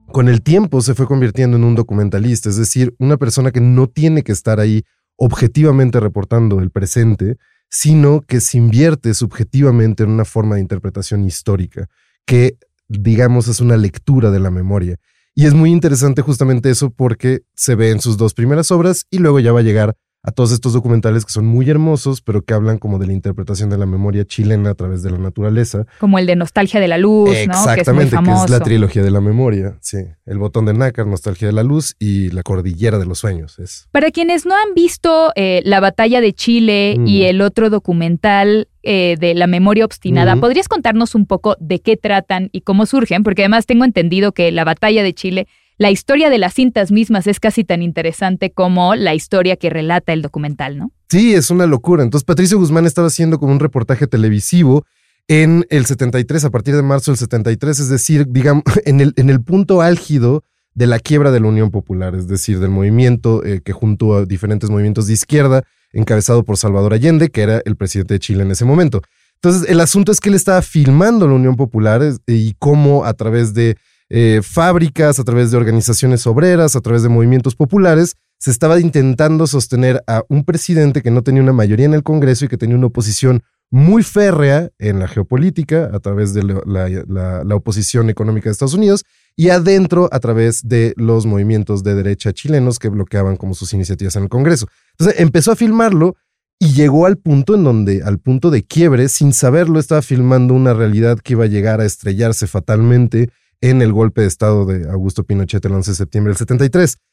Con 0.08 0.28
el 0.28 0.42
tiempo 0.42 0.82
se 0.82 0.94
fue 0.94 1.06
convirtiendo 1.06 1.56
en 1.56 1.64
un 1.64 1.74
documentalista, 1.74 2.50
es 2.50 2.56
decir, 2.56 2.94
una 2.98 3.16
persona 3.16 3.50
que 3.50 3.60
no 3.60 3.86
tiene 3.86 4.22
que 4.22 4.32
estar 4.32 4.60
ahí 4.60 4.82
objetivamente 5.16 6.00
reportando 6.00 6.60
el 6.60 6.70
presente, 6.70 7.38
sino 7.70 8.20
que 8.20 8.40
se 8.40 8.58
invierte 8.58 9.14
subjetivamente 9.14 10.02
en 10.02 10.10
una 10.10 10.26
forma 10.26 10.56
de 10.56 10.60
interpretación 10.60 11.24
histórica, 11.24 11.88
que 12.26 12.58
digamos 12.88 13.48
es 13.48 13.60
una 13.60 13.78
lectura 13.78 14.30
de 14.30 14.40
la 14.40 14.50
memoria. 14.50 14.98
Y 15.34 15.46
es 15.46 15.54
muy 15.54 15.70
interesante 15.70 16.20
justamente 16.20 16.68
eso 16.68 16.90
porque 16.90 17.40
se 17.54 17.74
ve 17.74 17.90
en 17.90 18.00
sus 18.00 18.18
dos 18.18 18.34
primeras 18.34 18.70
obras 18.70 19.06
y 19.10 19.18
luego 19.18 19.40
ya 19.40 19.52
va 19.52 19.60
a 19.60 19.62
llegar 19.62 19.96
a 20.24 20.30
todos 20.30 20.52
estos 20.52 20.72
documentales 20.72 21.24
que 21.24 21.32
son 21.32 21.46
muy 21.46 21.68
hermosos, 21.68 22.20
pero 22.20 22.42
que 22.42 22.54
hablan 22.54 22.78
como 22.78 22.98
de 22.98 23.08
la 23.08 23.12
interpretación 23.12 23.70
de 23.70 23.78
la 23.78 23.86
memoria 23.86 24.24
chilena 24.24 24.70
a 24.70 24.74
través 24.74 25.02
de 25.02 25.10
la 25.10 25.18
naturaleza. 25.18 25.84
Como 25.98 26.18
el 26.18 26.26
de 26.26 26.36
Nostalgia 26.36 26.78
de 26.78 26.86
la 26.86 26.96
Luz, 26.96 27.30
Exactamente, 27.34 28.14
¿no? 28.14 28.22
que, 28.22 28.44
es, 28.44 28.50
la 28.50 28.60
trilogía 28.60 29.02
de 29.02 29.10
la 29.10 29.20
memoria, 29.20 29.76
sí. 29.80 29.98
El 30.24 30.38
botón 30.38 30.66
de 30.66 30.74
nácar, 30.74 31.08
Nostalgia 31.08 31.48
de 31.48 31.52
la 31.52 31.64
Luz 31.64 31.96
y 31.98 32.30
La 32.30 32.44
Cordillera 32.44 32.98
de 32.98 33.06
los 33.06 33.18
Sueños. 33.18 33.58
Es. 33.58 33.88
Para 33.90 34.12
quienes 34.12 34.46
no 34.46 34.54
han 34.54 34.74
visto 34.74 35.32
eh, 35.34 35.60
La 35.64 35.80
Batalla 35.80 36.20
de 36.20 36.32
Chile 36.32 36.96
y 37.04 37.22
el 37.22 37.40
otro 37.40 37.68
documental 37.68 38.68
eh, 38.84 39.16
de 39.18 39.34
la 39.34 39.48
memoria 39.48 39.84
obstinada, 39.84 40.36
¿podrías 40.36 40.68
contarnos 40.68 41.16
un 41.16 41.26
poco 41.26 41.56
de 41.58 41.80
qué 41.80 41.96
tratan 41.96 42.48
y 42.52 42.60
cómo 42.60 42.86
surgen? 42.86 43.24
Porque 43.24 43.42
además 43.42 43.66
tengo 43.66 43.84
entendido 43.84 44.30
que 44.30 44.52
la 44.52 44.62
Batalla 44.62 45.02
de 45.02 45.14
Chile 45.14 45.48
la 45.78 45.90
historia 45.90 46.30
de 46.30 46.38
las 46.38 46.54
cintas 46.54 46.92
mismas 46.92 47.26
es 47.26 47.40
casi 47.40 47.64
tan 47.64 47.82
interesante 47.82 48.50
como 48.52 48.94
la 48.94 49.14
historia 49.14 49.56
que 49.56 49.70
relata 49.70 50.12
el 50.12 50.22
documental, 50.22 50.78
¿no? 50.78 50.92
Sí, 51.08 51.34
es 51.34 51.50
una 51.50 51.66
locura. 51.66 52.02
Entonces, 52.02 52.24
Patricio 52.24 52.58
Guzmán 52.58 52.86
estaba 52.86 53.08
haciendo 53.08 53.38
como 53.38 53.52
un 53.52 53.60
reportaje 53.60 54.06
televisivo 54.06 54.84
en 55.28 55.66
el 55.70 55.86
73, 55.86 56.44
a 56.44 56.50
partir 56.50 56.74
de 56.74 56.82
marzo 56.82 57.10
del 57.10 57.18
73, 57.18 57.80
es 57.80 57.88
decir, 57.88 58.26
digamos, 58.28 58.64
en 58.84 59.00
el, 59.00 59.42
punto 59.42 59.80
álgido 59.80 60.44
de 60.74 60.86
la 60.86 60.98
quiebra 60.98 61.30
de 61.30 61.40
la 61.40 61.48
Unión 61.48 61.70
Popular, 61.70 62.14
es 62.14 62.28
decir, 62.28 62.58
del 62.60 62.70
movimiento 62.70 63.44
eh, 63.44 63.60
que 63.62 63.72
juntó 63.72 64.16
a 64.16 64.24
diferentes 64.24 64.70
movimientos 64.70 65.06
de 65.06 65.12
izquierda, 65.14 65.64
encabezado 65.92 66.44
por 66.44 66.56
Salvador 66.56 66.94
Allende, 66.94 67.28
que 67.28 67.42
era 67.42 67.60
el 67.64 67.76
presidente 67.76 68.14
de 68.14 68.20
Chile 68.20 68.42
en 68.42 68.50
ese 68.50 68.64
momento. 68.64 69.02
Entonces, 69.34 69.68
el 69.68 69.80
asunto 69.80 70.12
es 70.12 70.20
que 70.20 70.28
él 70.28 70.34
estaba 70.34 70.62
filmando 70.62 71.26
la 71.26 71.34
Unión 71.34 71.56
Popular 71.56 72.00
y 72.26 72.54
cómo 72.58 73.04
a 73.04 73.12
través 73.14 73.52
de 73.54 73.76
eh, 74.14 74.42
fábricas, 74.42 75.18
a 75.18 75.24
través 75.24 75.50
de 75.50 75.56
organizaciones 75.56 76.26
obreras, 76.26 76.76
a 76.76 76.82
través 76.82 77.02
de 77.02 77.08
movimientos 77.08 77.56
populares, 77.56 78.16
se 78.38 78.50
estaba 78.50 78.78
intentando 78.78 79.46
sostener 79.46 80.04
a 80.06 80.22
un 80.28 80.44
presidente 80.44 81.00
que 81.00 81.10
no 81.10 81.22
tenía 81.22 81.42
una 81.42 81.54
mayoría 81.54 81.86
en 81.86 81.94
el 81.94 82.02
Congreso 82.02 82.44
y 82.44 82.48
que 82.48 82.58
tenía 82.58 82.76
una 82.76 82.88
oposición 82.88 83.42
muy 83.70 84.02
férrea 84.02 84.68
en 84.78 84.98
la 84.98 85.08
geopolítica 85.08 85.90
a 85.94 85.98
través 86.00 86.34
de 86.34 86.42
la, 86.42 87.56
oposición 87.56 88.10
económica 88.10 88.50
de 88.50 88.52
Estados 88.52 88.74
Unidos 88.74 89.04
y 89.34 89.48
adentro 89.48 90.10
a 90.12 90.20
través 90.20 90.60
de 90.68 90.92
los 90.98 91.24
movimientos 91.24 91.82
de 91.82 91.94
derecha 91.94 92.34
chilenos 92.34 92.78
que 92.78 92.90
bloqueaban 92.90 93.36
como 93.36 93.54
sus 93.54 93.72
iniciativas 93.72 94.14
en 94.16 94.24
el 94.24 94.28
Congreso. 94.28 94.66
Entonces 94.90 95.20
empezó 95.20 95.52
a 95.52 95.56
filmarlo 95.56 96.16
y 96.58 96.74
llegó 96.74 97.06
al 97.06 97.16
punto 97.16 97.54
en 97.54 97.64
donde, 97.64 98.02
al 98.02 98.18
punto 98.18 98.50
de 98.50 98.62
quiebre, 98.62 99.08
sin 99.08 99.32
saberlo, 99.32 99.80
estaba 99.80 100.02
filmando 100.02 100.52
una 100.52 100.74
realidad 100.74 101.18
que 101.18 101.32
iba 101.32 101.44
a 101.44 101.48
llegar 101.48 101.80
a 101.80 101.86
estrellarse 101.86 102.46
fatalmente 102.46 103.30
en 103.62 103.80
el 103.80 103.92
golpe 103.92 104.20
de 104.20 104.26
Estado 104.26 104.66
de 104.66 104.90
Augusto 104.90 105.24
Pinochet 105.24 105.64
el 105.64 105.72
11 105.72 105.92
de 105.92 105.94
septiembre 105.94 106.30
del 106.32 106.38
73. 106.38 106.98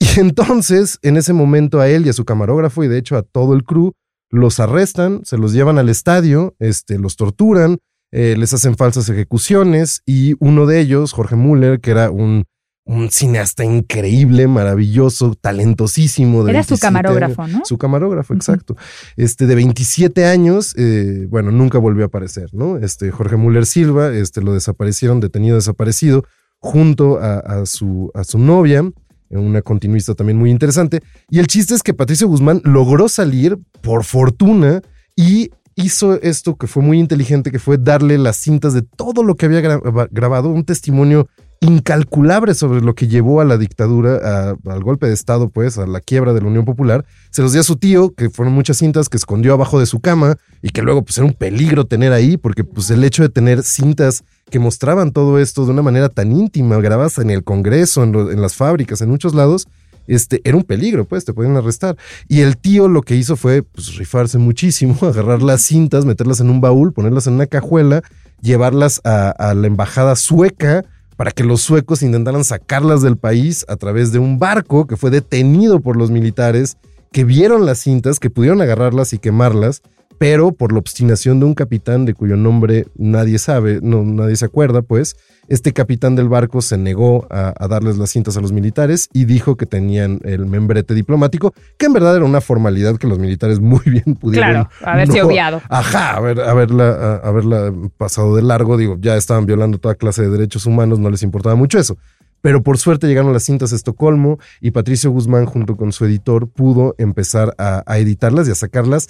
Y 0.00 0.20
entonces, 0.20 1.00
en 1.02 1.16
ese 1.16 1.32
momento, 1.32 1.80
a 1.80 1.88
él 1.88 2.06
y 2.06 2.08
a 2.08 2.12
su 2.12 2.24
camarógrafo, 2.24 2.84
y 2.84 2.88
de 2.88 2.98
hecho 2.98 3.16
a 3.16 3.22
todo 3.22 3.52
el 3.54 3.64
crew, 3.64 3.94
los 4.30 4.60
arrestan, 4.60 5.22
se 5.24 5.38
los 5.38 5.52
llevan 5.52 5.76
al 5.76 5.88
estadio, 5.88 6.54
este, 6.60 6.98
los 6.98 7.16
torturan, 7.16 7.78
eh, 8.12 8.36
les 8.38 8.54
hacen 8.54 8.76
falsas 8.76 9.08
ejecuciones, 9.08 10.02
y 10.06 10.36
uno 10.38 10.66
de 10.66 10.80
ellos, 10.80 11.12
Jorge 11.12 11.34
Müller, 11.34 11.80
que 11.80 11.90
era 11.90 12.12
un 12.12 12.44
un 12.88 13.10
cineasta 13.10 13.64
increíble, 13.64 14.48
maravilloso, 14.48 15.34
talentosísimo. 15.34 16.48
Era 16.48 16.62
su 16.62 16.78
camarógrafo, 16.78 17.46
¿no? 17.46 17.60
Su 17.66 17.76
camarógrafo, 17.76 18.32
exacto. 18.32 18.76
Este, 19.16 19.46
de 19.46 19.54
27 19.54 20.24
años, 20.24 20.74
eh, 20.78 21.26
bueno, 21.28 21.50
nunca 21.50 21.76
volvió 21.78 22.04
a 22.04 22.06
aparecer, 22.06 22.48
¿no? 22.52 22.78
Este, 22.78 23.10
Jorge 23.10 23.36
Müller 23.36 23.66
Silva, 23.66 24.14
este, 24.14 24.40
lo 24.40 24.54
desaparecieron, 24.54 25.20
detenido, 25.20 25.56
desaparecido, 25.56 26.24
junto 26.60 27.18
a, 27.20 27.66
su, 27.66 28.10
a 28.14 28.24
su 28.24 28.38
novia, 28.38 28.82
una 29.28 29.60
continuista 29.60 30.14
también 30.14 30.38
muy 30.38 30.50
interesante. 30.50 31.02
Y 31.28 31.40
el 31.40 31.46
chiste 31.46 31.74
es 31.74 31.82
que 31.82 31.92
Patricio 31.92 32.26
Guzmán 32.26 32.62
logró 32.64 33.10
salir, 33.10 33.58
por 33.82 34.04
fortuna, 34.04 34.80
y 35.14 35.50
hizo 35.74 36.20
esto 36.22 36.56
que 36.56 36.66
fue 36.66 36.82
muy 36.82 36.98
inteligente, 36.98 37.50
que 37.50 37.58
fue 37.58 37.76
darle 37.76 38.16
las 38.16 38.38
cintas 38.38 38.72
de 38.72 38.80
todo 38.80 39.22
lo 39.22 39.36
que 39.36 39.44
había 39.44 39.60
grabado, 39.60 40.48
un 40.48 40.64
testimonio 40.64 41.28
incalculable 41.60 42.54
sobre 42.54 42.80
lo 42.80 42.94
que 42.94 43.08
llevó 43.08 43.40
a 43.40 43.44
la 43.44 43.58
dictadura, 43.58 44.50
al 44.64 44.82
golpe 44.84 45.08
de 45.08 45.14
Estado, 45.14 45.48
pues, 45.48 45.76
a 45.78 45.86
la 45.86 46.00
quiebra 46.00 46.32
de 46.32 46.40
la 46.40 46.46
Unión 46.46 46.64
Popular. 46.64 47.04
Se 47.30 47.42
los 47.42 47.52
dio 47.52 47.62
a 47.62 47.64
su 47.64 47.76
tío, 47.76 48.14
que 48.14 48.30
fueron 48.30 48.54
muchas 48.54 48.78
cintas 48.78 49.08
que 49.08 49.16
escondió 49.16 49.54
abajo 49.54 49.80
de 49.80 49.86
su 49.86 50.00
cama 50.00 50.36
y 50.62 50.70
que 50.70 50.82
luego, 50.82 51.02
pues, 51.02 51.18
era 51.18 51.26
un 51.26 51.34
peligro 51.34 51.84
tener 51.84 52.12
ahí, 52.12 52.36
porque, 52.36 52.62
pues, 52.62 52.90
el 52.90 53.02
hecho 53.02 53.22
de 53.22 53.28
tener 53.28 53.64
cintas 53.64 54.22
que 54.50 54.60
mostraban 54.60 55.10
todo 55.12 55.38
esto 55.38 55.64
de 55.64 55.72
una 55.72 55.82
manera 55.82 56.08
tan 56.08 56.30
íntima, 56.32 56.76
grabadas 56.78 57.18
en 57.18 57.30
el 57.30 57.42
Congreso, 57.42 58.04
en, 58.04 58.40
las 58.40 58.54
fábricas, 58.54 59.00
en 59.00 59.10
muchos 59.10 59.34
lados, 59.34 59.66
este, 60.06 60.40
era 60.44 60.56
un 60.56 60.62
peligro, 60.62 61.06
pues, 61.06 61.24
te 61.24 61.32
podían 61.32 61.56
arrestar. 61.56 61.96
Y 62.28 62.40
el 62.40 62.56
tío 62.56 62.86
lo 62.86 63.02
que 63.02 63.16
hizo 63.16 63.36
fue, 63.36 63.64
pues, 63.64 63.96
rifarse 63.96 64.38
muchísimo, 64.38 64.96
agarrar 65.02 65.42
las 65.42 65.62
cintas, 65.62 66.04
meterlas 66.04 66.38
en 66.38 66.50
un 66.50 66.60
baúl, 66.60 66.92
ponerlas 66.92 67.26
en 67.26 67.34
una 67.34 67.46
cajuela, 67.46 68.02
llevarlas 68.40 69.00
a 69.02 69.52
la 69.56 69.66
embajada 69.66 70.14
sueca, 70.14 70.84
para 71.18 71.32
que 71.32 71.42
los 71.42 71.62
suecos 71.62 72.04
intentaran 72.04 72.44
sacarlas 72.44 73.02
del 73.02 73.16
país 73.16 73.66
a 73.68 73.74
través 73.74 74.12
de 74.12 74.20
un 74.20 74.38
barco 74.38 74.86
que 74.86 74.96
fue 74.96 75.10
detenido 75.10 75.80
por 75.80 75.96
los 75.96 76.12
militares 76.12 76.76
que 77.10 77.24
vieron 77.24 77.66
las 77.66 77.80
cintas, 77.80 78.20
que 78.20 78.30
pudieron 78.30 78.60
agarrarlas 78.60 79.12
y 79.12 79.18
quemarlas, 79.18 79.82
pero 80.18 80.52
por 80.52 80.72
la 80.72 80.80
obstinación 80.80 81.38
de 81.38 81.46
un 81.46 81.54
capitán 81.54 82.04
de 82.04 82.12
cuyo 82.12 82.36
nombre 82.36 82.86
nadie 82.96 83.38
sabe, 83.38 83.78
no, 83.80 84.02
nadie 84.02 84.34
se 84.34 84.44
acuerda, 84.44 84.82
pues, 84.82 85.16
este 85.46 85.72
capitán 85.72 86.16
del 86.16 86.28
barco 86.28 86.60
se 86.60 86.76
negó 86.76 87.26
a, 87.30 87.54
darles 87.68 87.96
las 87.96 88.10
cintas 88.10 88.36
a 88.36 88.40
los 88.40 88.52
militares 88.52 89.08
y 89.12 89.24
dijo 89.24 89.56
que 89.56 89.64
tenían 89.64 90.20
el 90.24 90.44
membrete 90.46 90.92
diplomático, 90.92 91.54
que 91.78 91.86
en 91.86 91.92
verdad 91.92 92.16
era 92.16 92.24
una 92.24 92.40
formalidad 92.40 92.96
que 92.96 93.06
los 93.06 93.18
militares 93.18 93.60
muy 93.60 93.80
bien 93.86 94.16
pudieron. 94.16 94.50
Claro, 94.50 94.70
haberse 94.84 95.22
obviado. 95.22 95.62
Ajá, 95.68 96.16
haber, 96.16 96.40
haberla, 96.40 97.16
haberla 97.22 97.72
pasado 97.96 98.34
de 98.34 98.42
largo, 98.42 98.76
digo, 98.76 98.96
ya 99.00 99.16
estaban 99.16 99.46
violando 99.46 99.78
toda 99.78 99.94
clase 99.94 100.22
de 100.22 100.30
derechos 100.30 100.66
humanos, 100.66 100.98
no 100.98 101.10
les 101.10 101.22
importaba 101.22 101.54
mucho 101.54 101.78
eso. 101.78 101.96
Pero 102.40 102.62
por 102.62 102.78
suerte 102.78 103.06
llegaron 103.08 103.32
las 103.32 103.44
cintas 103.44 103.72
a 103.72 103.76
Estocolmo 103.76 104.38
y 104.60 104.72
Patricio 104.72 105.10
Guzmán, 105.10 105.46
junto 105.46 105.76
con 105.76 105.92
su 105.92 106.04
editor, 106.04 106.48
pudo 106.48 106.94
empezar 106.98 107.54
a, 107.58 107.82
a 107.86 107.98
editarlas 107.98 108.46
y 108.48 108.52
a 108.52 108.54
sacarlas 108.54 109.08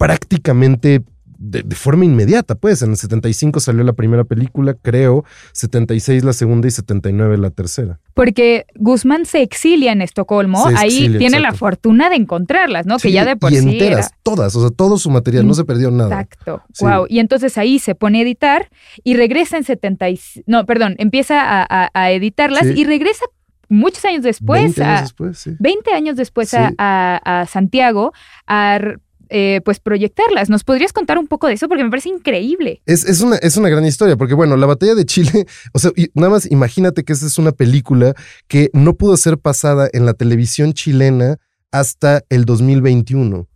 prácticamente 0.00 1.04
de, 1.36 1.62
forma 1.74 2.06
inmediata, 2.06 2.54
pues. 2.54 2.80
En 2.80 2.90
el 2.90 2.96
75 2.96 3.60
salió 3.60 3.84
la 3.84 3.92
primera 3.92 4.24
película, 4.24 4.74
creo, 4.74 5.26
76 5.52 6.24
la 6.24 6.32
segunda 6.32 6.68
y 6.68 6.70
79 6.70 7.36
la 7.36 7.50
tercera. 7.50 8.00
Porque 8.14 8.64
Guzmán 8.76 9.26
se 9.26 9.42
exilia 9.42 9.92
en 9.92 10.00
Estocolmo, 10.00 10.66
ahí 10.74 11.14
tiene 11.18 11.38
la 11.38 11.52
fortuna 11.52 12.08
de 12.08 12.16
encontrarlas, 12.16 12.86
¿no? 12.86 12.96
que 12.96 13.12
ya 13.12 13.26
de 13.26 13.36
por 13.36 13.52
y 13.52 13.56
sí. 13.56 13.68
enteras, 13.68 14.10
todas, 14.22 14.56
o 14.56 14.60
sea, 14.62 14.70
todo 14.70 14.96
su 14.96 15.10
material, 15.10 15.46
no 15.46 15.52
se 15.52 15.64
perdió 15.64 15.90
nada. 15.90 16.22
Exacto, 16.22 16.62
wow. 16.80 17.04
Y 17.06 17.18
entonces 17.18 17.58
ahí 17.58 17.78
se 17.78 17.94
pone 17.94 18.20
a 18.20 18.22
editar 18.22 18.70
y 19.04 19.16
regresa 19.16 19.58
en 19.58 19.64
70, 19.64 20.06
no, 20.46 20.64
perdón, 20.64 20.94
empieza 20.98 21.66
a, 21.68 22.10
editarlas 22.10 22.66
y 22.74 22.84
regresa 22.84 23.26
muchos 23.68 24.02
años 24.06 24.22
después. 24.22 24.62
20 24.62 24.82
años 24.82 25.02
después, 25.02 25.38
sí. 25.38 25.56
20 25.58 25.92
años 25.92 26.16
después 26.16 26.54
a, 26.54 26.70
a 27.24 27.46
Santiago 27.46 28.14
a 28.46 28.78
eh, 29.30 29.60
pues 29.64 29.80
proyectarlas. 29.80 30.50
¿Nos 30.50 30.64
podrías 30.64 30.92
contar 30.92 31.18
un 31.18 31.26
poco 31.26 31.46
de 31.46 31.54
eso? 31.54 31.68
Porque 31.68 31.84
me 31.84 31.90
parece 31.90 32.08
increíble. 32.08 32.82
Es, 32.86 33.20
una, 33.20 33.36
es 33.36 33.56
una 33.56 33.68
gran 33.68 33.84
historia, 33.84 34.16
porque 34.16 34.34
bueno, 34.34 34.56
la 34.56 34.66
batalla 34.66 34.94
de 34.94 35.06
Chile, 35.06 35.46
o 35.72 35.78
sea, 35.78 35.92
nada 36.14 36.30
más 36.30 36.50
imagínate 36.50 37.04
que 37.04 37.12
esa 37.12 37.26
es 37.26 37.38
una 37.38 37.52
película 37.52 38.14
que 38.48 38.70
no 38.72 38.94
pudo 38.94 39.16
ser 39.16 39.38
pasada 39.38 39.88
en 39.92 40.04
la 40.04 40.14
televisión 40.14 40.72
chilena 40.72 41.38
hasta 41.70 42.22
el 42.28 42.44
2021. 42.44 43.46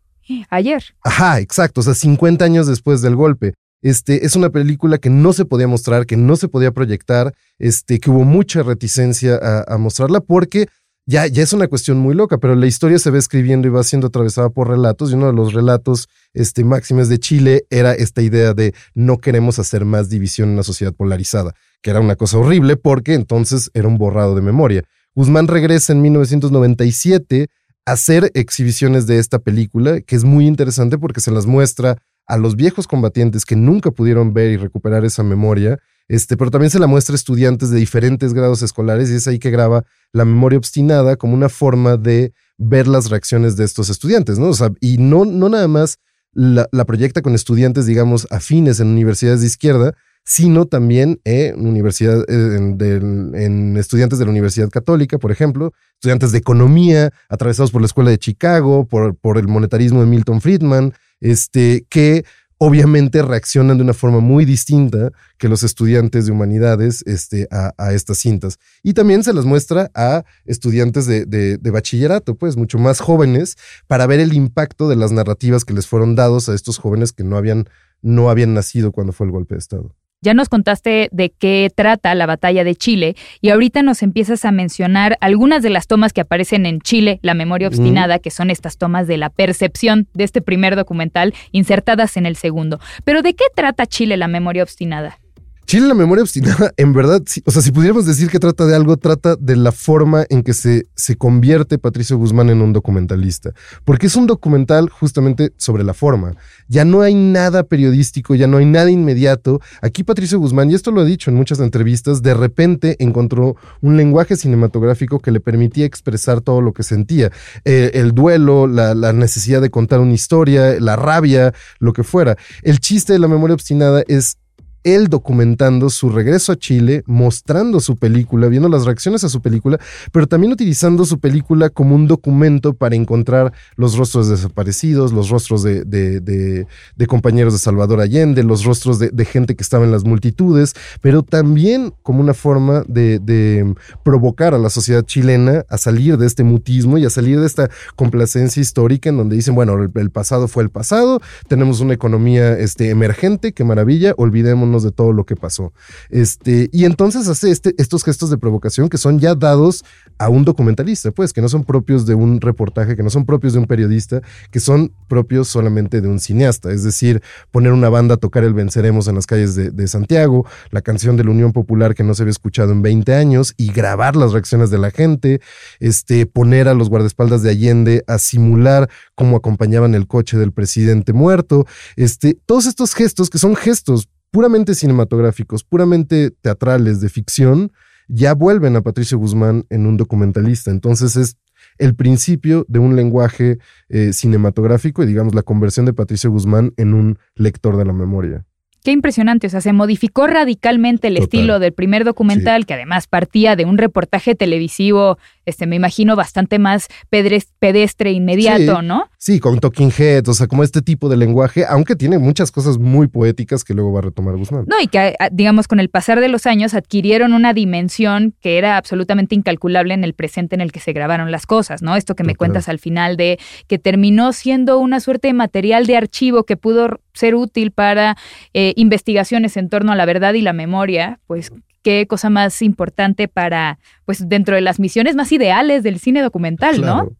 Ayer. 0.48 0.82
Ajá, 1.02 1.40
exacto, 1.40 1.80
o 1.80 1.84
sea, 1.84 1.94
50 1.94 2.44
años 2.44 2.66
después 2.66 3.02
del 3.02 3.16
golpe. 3.16 3.54
Este, 3.82 4.24
es 4.24 4.34
una 4.36 4.48
película 4.48 4.96
que 4.96 5.10
no 5.10 5.34
se 5.34 5.44
podía 5.44 5.68
mostrar, 5.68 6.06
que 6.06 6.16
no 6.16 6.36
se 6.36 6.48
podía 6.48 6.72
proyectar, 6.72 7.34
este, 7.58 8.00
que 8.00 8.10
hubo 8.10 8.24
mucha 8.24 8.62
reticencia 8.62 9.38
a 9.66 9.76
mostrarla 9.76 10.20
porque 10.20 10.68
ya, 11.06 11.26
ya 11.26 11.42
es 11.42 11.52
una 11.52 11.68
cuestión 11.68 11.98
muy 11.98 12.14
loca, 12.14 12.38
pero 12.38 12.54
la 12.54 12.66
historia 12.66 12.98
se 12.98 13.10
va 13.10 13.18
escribiendo 13.18 13.68
y 13.68 13.70
va 13.70 13.84
siendo 13.84 14.06
atravesada 14.06 14.48
por 14.48 14.68
relatos, 14.68 15.10
y 15.10 15.14
uno 15.14 15.26
de 15.26 15.34
los 15.34 15.52
relatos 15.52 16.08
este, 16.32 16.64
máximos 16.64 17.08
de 17.08 17.18
Chile 17.18 17.66
era 17.68 17.92
esta 17.92 18.22
idea 18.22 18.54
de 18.54 18.74
no 18.94 19.18
queremos 19.18 19.58
hacer 19.58 19.84
más 19.84 20.08
división 20.08 20.48
en 20.48 20.54
una 20.54 20.62
sociedad 20.62 20.94
polarizada, 20.94 21.54
que 21.82 21.90
era 21.90 22.00
una 22.00 22.16
cosa 22.16 22.38
horrible 22.38 22.76
porque 22.76 23.14
entonces 23.14 23.70
era 23.74 23.86
un 23.86 23.98
borrado 23.98 24.34
de 24.34 24.40
memoria. 24.40 24.84
Guzmán 25.14 25.46
regresa 25.46 25.92
en 25.92 26.00
1997 26.02 27.48
a 27.86 27.92
hacer 27.92 28.30
exhibiciones 28.34 29.06
de 29.06 29.18
esta 29.18 29.38
película, 29.38 30.00
que 30.00 30.16
es 30.16 30.24
muy 30.24 30.46
interesante 30.46 30.96
porque 30.96 31.20
se 31.20 31.30
las 31.30 31.44
muestra 31.44 31.98
a 32.26 32.38
los 32.38 32.56
viejos 32.56 32.86
combatientes 32.86 33.44
que 33.44 33.56
nunca 33.56 33.90
pudieron 33.90 34.32
ver 34.32 34.50
y 34.52 34.56
recuperar 34.56 35.04
esa 35.04 35.22
memoria 35.22 35.78
este, 36.08 36.36
pero 36.36 36.50
también 36.50 36.70
se 36.70 36.78
la 36.78 36.86
muestra 36.86 37.14
a 37.14 37.16
estudiantes 37.16 37.70
de 37.70 37.78
diferentes 37.78 38.34
grados 38.34 38.62
escolares 38.62 39.10
y 39.10 39.14
es 39.14 39.26
ahí 39.26 39.38
que 39.38 39.50
graba 39.50 39.84
la 40.12 40.24
memoria 40.24 40.58
obstinada 40.58 41.16
como 41.16 41.34
una 41.34 41.48
forma 41.48 41.96
de 41.96 42.32
ver 42.58 42.86
las 42.86 43.10
reacciones 43.10 43.56
de 43.56 43.64
estos 43.64 43.88
estudiantes, 43.88 44.38
¿no? 44.38 44.48
O 44.48 44.54
sea, 44.54 44.70
y 44.80 44.98
no, 44.98 45.24
no 45.24 45.48
nada 45.48 45.68
más 45.68 45.98
la, 46.34 46.84
proyecta 46.84 47.22
con 47.22 47.34
estudiantes, 47.34 47.86
digamos, 47.86 48.26
afines 48.30 48.80
en 48.80 48.88
universidades 48.88 49.40
de 49.40 49.46
izquierda, 49.46 49.94
sino 50.24 50.66
también 50.66 51.20
en, 51.24 51.66
universidad, 51.66 52.24
en, 52.28 53.76
estudiantes 53.76 54.18
de 54.18 54.24
la 54.24 54.30
Universidad 54.30 54.70
Católica, 54.70 55.18
por 55.18 55.30
ejemplo, 55.30 55.72
estudiantes 55.94 56.32
de 56.32 56.38
economía, 56.38 57.12
atravesados 57.28 57.70
por 57.70 57.82
la 57.82 57.86
Escuela 57.86 58.10
de 58.10 58.18
Chicago, 58.18 58.86
por, 58.86 59.16
por 59.16 59.38
el 59.38 59.48
monetarismo 59.48 60.00
de 60.00 60.06
Milton 60.06 60.40
Friedman, 60.40 60.94
este, 61.20 61.86
que 61.88 62.24
obviamente 62.58 63.22
reaccionan 63.22 63.76
de 63.76 63.84
una 63.84 63.94
forma 63.94 64.20
muy 64.20 64.44
distinta 64.44 65.10
que 65.38 65.48
los 65.48 65.62
estudiantes 65.62 66.26
de 66.26 66.32
humanidades 66.32 67.02
este, 67.06 67.48
a, 67.50 67.92
estas 67.92 68.18
cintas. 68.18 68.58
Y 68.82 68.94
también 68.94 69.24
se 69.24 69.32
las 69.32 69.44
muestra 69.44 69.90
a 69.94 70.24
estudiantes 70.44 71.06
de, 71.06 71.26
de, 71.26 71.70
bachillerato, 71.70 72.34
pues 72.34 72.56
mucho 72.56 72.78
más 72.78 73.00
jóvenes, 73.00 73.56
para 73.86 74.06
ver 74.06 74.20
el 74.20 74.32
impacto 74.32 74.88
de 74.88 74.96
las 74.96 75.12
narrativas 75.12 75.64
que 75.64 75.74
les 75.74 75.86
fueron 75.86 76.14
dados 76.14 76.48
a 76.48 76.54
estos 76.54 76.78
jóvenes 76.78 77.12
que 77.12 77.24
no 77.24 77.36
habían, 77.36 77.68
no 78.02 78.30
habían 78.30 78.54
nacido 78.54 78.92
cuando 78.92 79.12
fue 79.12 79.26
el 79.26 79.32
golpe 79.32 79.54
de 79.54 79.58
Estado. 79.58 79.94
Ya 80.24 80.32
nos 80.32 80.48
contaste 80.48 81.10
de 81.12 81.28
qué 81.28 81.70
trata 81.74 82.14
la 82.14 82.24
batalla 82.24 82.64
de 82.64 82.74
Chile 82.74 83.14
y 83.42 83.50
ahorita 83.50 83.82
nos 83.82 84.02
empiezas 84.02 84.46
a 84.46 84.52
mencionar 84.52 85.18
algunas 85.20 85.62
de 85.62 85.68
las 85.68 85.86
tomas 85.86 86.14
que 86.14 86.22
aparecen 86.22 86.64
en 86.64 86.80
Chile, 86.80 87.18
la 87.20 87.34
memoria 87.34 87.68
obstinada, 87.68 88.18
que 88.18 88.30
son 88.30 88.48
estas 88.48 88.78
tomas 88.78 89.06
de 89.06 89.18
la 89.18 89.28
percepción 89.28 90.08
de 90.14 90.24
este 90.24 90.40
primer 90.40 90.76
documental 90.76 91.34
insertadas 91.52 92.16
en 92.16 92.24
el 92.24 92.36
segundo. 92.36 92.80
Pero 93.04 93.20
¿de 93.20 93.34
qué 93.34 93.44
trata 93.54 93.84
Chile, 93.84 94.16
la 94.16 94.26
memoria 94.26 94.62
obstinada? 94.62 95.18
Chile, 95.66 95.88
la 95.88 95.94
memoria 95.94 96.22
obstinada, 96.22 96.72
en 96.76 96.92
verdad, 96.92 97.22
o 97.46 97.50
sea, 97.50 97.62
si 97.62 97.72
pudiéramos 97.72 98.04
decir 98.04 98.28
que 98.28 98.38
trata 98.38 98.66
de 98.66 98.76
algo, 98.76 98.98
trata 98.98 99.34
de 99.36 99.56
la 99.56 99.72
forma 99.72 100.26
en 100.28 100.42
que 100.42 100.52
se, 100.52 100.86
se 100.94 101.16
convierte 101.16 101.78
Patricio 101.78 102.18
Guzmán 102.18 102.50
en 102.50 102.60
un 102.60 102.72
documentalista. 102.74 103.52
Porque 103.84 104.08
es 104.08 104.16
un 104.16 104.26
documental 104.26 104.90
justamente 104.90 105.52
sobre 105.56 105.82
la 105.82 105.94
forma. 105.94 106.34
Ya 106.68 106.84
no 106.84 107.00
hay 107.00 107.14
nada 107.14 107.62
periodístico, 107.62 108.34
ya 108.34 108.46
no 108.46 108.58
hay 108.58 108.66
nada 108.66 108.90
inmediato. 108.90 109.60
Aquí 109.80 110.04
Patricio 110.04 110.38
Guzmán, 110.38 110.70
y 110.70 110.74
esto 110.74 110.90
lo 110.90 111.00
ha 111.00 111.04
dicho 111.04 111.30
en 111.30 111.36
muchas 111.36 111.60
entrevistas, 111.60 112.20
de 112.20 112.34
repente 112.34 112.96
encontró 112.98 113.56
un 113.80 113.96
lenguaje 113.96 114.36
cinematográfico 114.36 115.18
que 115.18 115.30
le 115.30 115.40
permitía 115.40 115.86
expresar 115.86 116.42
todo 116.42 116.60
lo 116.60 116.74
que 116.74 116.82
sentía. 116.82 117.32
Eh, 117.64 117.92
el 117.94 118.12
duelo, 118.12 118.66
la, 118.66 118.94
la 118.94 119.14
necesidad 119.14 119.62
de 119.62 119.70
contar 119.70 120.00
una 120.00 120.12
historia, 120.12 120.78
la 120.78 120.96
rabia, 120.96 121.54
lo 121.78 121.94
que 121.94 122.04
fuera. 122.04 122.36
El 122.62 122.80
chiste 122.80 123.14
de 123.14 123.18
la 123.18 123.28
memoria 123.28 123.54
obstinada 123.54 124.02
es 124.06 124.36
él 124.84 125.08
documentando 125.08 125.90
su 125.90 126.10
regreso 126.10 126.52
a 126.52 126.56
Chile, 126.56 127.02
mostrando 127.06 127.80
su 127.80 127.96
película, 127.96 128.48
viendo 128.48 128.68
las 128.68 128.84
reacciones 128.84 129.24
a 129.24 129.28
su 129.28 129.40
película, 129.40 129.80
pero 130.12 130.26
también 130.26 130.52
utilizando 130.52 131.04
su 131.06 131.18
película 131.18 131.70
como 131.70 131.94
un 131.94 132.06
documento 132.06 132.74
para 132.74 132.94
encontrar 132.94 133.52
los 133.76 133.96
rostros 133.96 134.28
desaparecidos, 134.28 135.12
los 135.12 135.30
rostros 135.30 135.62
de, 135.62 136.66
compañeros 137.08 137.54
de 137.54 137.58
Salvador 137.58 138.00
Allende, 138.00 138.42
los 138.42 138.64
rostros 138.64 138.98
de, 138.98 139.24
gente 139.24 139.56
que 139.56 139.62
estaba 139.62 139.86
en 139.86 139.90
las 139.90 140.04
multitudes, 140.04 140.74
pero 141.00 141.22
también 141.22 141.94
como 142.02 142.20
una 142.20 142.34
forma 142.34 142.84
de, 142.86 143.74
provocar 144.02 144.54
a 144.54 144.58
la 144.58 144.68
sociedad 144.68 145.02
chilena 145.02 145.64
a 145.68 145.78
salir 145.78 146.18
de 146.18 146.26
este 146.26 146.44
mutismo 146.44 146.98
y 146.98 147.06
a 147.06 147.10
salir 147.10 147.40
de 147.40 147.46
esta 147.46 147.70
complacencia 147.96 148.60
histórica 148.60 149.08
en 149.08 149.16
donde 149.16 149.36
dicen, 149.36 149.54
bueno, 149.54 149.74
el, 149.82 150.10
pasado 150.10 150.46
fue 150.46 150.62
el 150.62 150.70
pasado, 150.70 151.20
tenemos 151.48 151.80
una 151.80 151.94
economía 151.94 152.58
este, 152.58 152.90
emergente, 152.90 153.52
qué 153.52 153.64
maravilla, 153.64 154.12
olvidémonos 154.16 154.73
de 154.82 154.90
todo 154.90 155.12
lo 155.12 155.24
que 155.24 155.36
pasó. 155.36 155.72
Este, 156.10 156.68
y 156.72 156.84
entonces 156.84 157.28
hace 157.28 157.50
este, 157.50 157.74
estos 157.78 158.04
gestos 158.04 158.30
de 158.30 158.38
provocación 158.38 158.88
que 158.88 158.98
son 158.98 159.18
ya 159.18 159.34
dados 159.34 159.84
a 160.18 160.28
un 160.28 160.44
documentalista, 160.44 161.10
pues, 161.10 161.32
que 161.32 161.40
no 161.40 161.48
son 161.48 161.64
propios 161.64 162.06
de 162.06 162.14
un 162.14 162.40
reportaje, 162.40 162.96
que 162.96 163.02
no 163.02 163.10
son 163.10 163.24
propios 163.24 163.52
de 163.52 163.58
un 163.58 163.66
periodista, 163.66 164.20
que 164.50 164.60
son 164.60 164.92
propios 165.08 165.48
solamente 165.48 166.00
de 166.00 166.08
un 166.08 166.20
cineasta. 166.20 166.72
Es 166.72 166.82
decir, 166.82 167.22
poner 167.50 167.72
una 167.72 167.88
banda 167.88 168.14
a 168.14 168.18
tocar 168.18 168.44
el 168.44 168.54
Venceremos 168.54 169.08
en 169.08 169.14
las 169.16 169.26
calles 169.26 169.54
de, 169.54 169.88
Santiago, 169.88 170.46
la 170.70 170.80
canción 170.80 171.16
de 171.16 171.24
la 171.24 171.30
Unión 171.30 171.52
Popular 171.52 171.94
que 171.94 172.02
no 172.02 172.14
se 172.14 172.22
había 172.22 172.30
escuchado 172.30 172.72
en 172.72 172.82
20 172.82 173.14
años 173.14 173.54
y 173.56 173.72
grabar 173.72 174.16
las 174.16 174.32
reacciones 174.32 174.70
de 174.70 174.78
la 174.78 174.90
gente, 174.90 175.40
este, 175.80 176.26
poner 176.26 176.68
a 176.68 176.74
los 176.74 176.88
guardaespaldas 176.88 177.42
de 177.42 177.50
Allende 177.50 178.04
a 178.06 178.18
simular 178.18 178.88
cómo 179.14 179.36
acompañaban 179.36 179.94
el 179.94 180.06
coche 180.06 180.38
del 180.38 180.52
presidente 180.52 181.12
muerto, 181.12 181.66
este, 181.96 182.38
todos 182.46 182.66
estos 182.66 182.94
gestos 182.94 183.30
que 183.30 183.38
son 183.38 183.56
gestos 183.56 184.08
puramente 184.34 184.74
cinematográficos, 184.74 185.62
puramente 185.62 186.32
teatrales, 186.32 187.00
de 187.00 187.08
ficción, 187.08 187.70
ya 188.08 188.34
vuelven 188.34 188.74
a 188.74 188.82
Patricio 188.82 189.16
Guzmán 189.16 189.64
en 189.70 189.86
un 189.86 189.96
documentalista. 189.96 190.72
Entonces 190.72 191.14
es 191.14 191.36
el 191.78 191.94
principio 191.94 192.66
de 192.66 192.80
un 192.80 192.96
lenguaje 192.96 193.58
eh, 193.88 194.12
cinematográfico 194.12 195.04
y 195.04 195.06
digamos 195.06 195.36
la 195.36 195.42
conversión 195.42 195.86
de 195.86 195.92
Patricio 195.92 196.32
Guzmán 196.32 196.72
en 196.76 196.94
un 196.94 197.16
lector 197.36 197.76
de 197.76 197.84
la 197.84 197.92
memoria. 197.92 198.44
Qué 198.82 198.90
impresionante, 198.90 199.46
o 199.46 199.50
sea, 199.50 199.60
se 199.60 199.72
modificó 199.72 200.26
radicalmente 200.26 201.08
el 201.08 201.16
estilo 201.16 201.58
del 201.60 201.72
primer 201.72 202.04
documental, 202.04 202.66
que 202.66 202.74
además 202.74 203.06
partía 203.06 203.56
de 203.56 203.64
un 203.64 203.78
reportaje 203.78 204.34
televisivo, 204.34 205.16
este, 205.46 205.66
me 205.66 205.76
imagino, 205.76 206.16
bastante 206.16 206.58
más 206.58 206.88
pedestre, 207.08 208.12
inmediato, 208.12 208.82
¿no? 208.82 209.10
Sí, 209.18 209.40
con 209.40 209.58
talking 209.58 209.92
heads, 209.96 210.28
o 210.28 210.34
sea, 210.34 210.46
como 210.46 210.62
este 210.62 210.82
tipo 210.82 211.08
de 211.08 211.16
lenguaje, 211.16 211.64
aunque 211.68 211.96
tiene 211.96 212.18
muchas 212.18 212.50
cosas 212.50 212.78
muy 212.78 213.06
poéticas 213.08 213.64
que 213.64 213.74
luego 213.74 213.92
va 213.92 214.00
a 214.00 214.02
retomar 214.02 214.36
Guzmán. 214.36 214.64
No, 214.66 214.80
y 214.80 214.86
que, 214.86 215.14
ah, 215.18 215.28
digamos, 215.32 215.68
con 215.68 215.80
el 215.80 215.88
pasar 215.88 216.20
de 216.20 216.28
los 216.28 216.46
años 216.46 216.74
adquirieron 216.74 217.32
una 217.32 217.54
dimensión 217.54 218.34
que 218.40 218.58
era 218.58 218.76
absolutamente 218.76 219.34
incalculable 219.34 219.94
en 219.94 220.04
el 220.04 220.14
presente 220.14 220.54
en 220.54 220.60
el 220.60 220.72
que 220.72 220.80
se 220.80 220.92
grabaron 220.92 221.30
las 221.30 221.46
cosas, 221.46 221.82
¿no? 221.82 221.96
Esto 221.96 222.14
que 222.14 222.24
me 222.24 222.36
cuentas 222.36 222.68
al 222.68 222.78
final 222.78 223.16
de 223.16 223.38
que 223.66 223.78
terminó 223.78 224.32
siendo 224.32 224.78
una 224.78 225.00
suerte 225.00 225.28
de 225.28 225.34
material 225.34 225.86
de 225.86 225.96
archivo 225.96 226.44
que 226.44 226.56
pudo 226.56 227.00
ser 227.12 227.34
útil 227.34 227.70
para 227.70 228.16
eh, 228.52 228.72
investigaciones 228.76 229.56
en 229.56 229.68
torno 229.68 229.92
a 229.92 229.96
la 229.96 230.04
verdad 230.04 230.34
y 230.34 230.42
la 230.42 230.52
memoria, 230.52 231.20
pues 231.26 231.50
qué 231.84 232.06
cosa 232.08 232.30
más 232.30 232.62
importante 232.62 233.28
para, 233.28 233.78
pues 234.04 234.28
dentro 234.28 234.56
de 234.56 234.62
las 234.62 234.80
misiones 234.80 235.14
más 235.14 235.30
ideales 235.30 235.84
del 235.84 236.00
cine 236.00 236.22
documental, 236.22 236.80
¿no? 236.80 237.12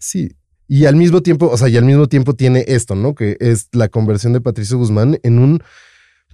Sí. 0.00 0.32
Y 0.66 0.86
al 0.86 0.96
mismo 0.96 1.22
tiempo, 1.22 1.48
o 1.48 1.56
sea, 1.56 1.68
y 1.68 1.76
al 1.76 1.84
mismo 1.84 2.08
tiempo 2.08 2.34
tiene 2.34 2.64
esto, 2.66 2.96
¿no? 2.96 3.14
Que 3.14 3.36
es 3.38 3.68
la 3.72 3.88
conversión 3.88 4.32
de 4.32 4.40
Patricio 4.40 4.78
Guzmán 4.78 5.20
en 5.22 5.38
un 5.38 5.62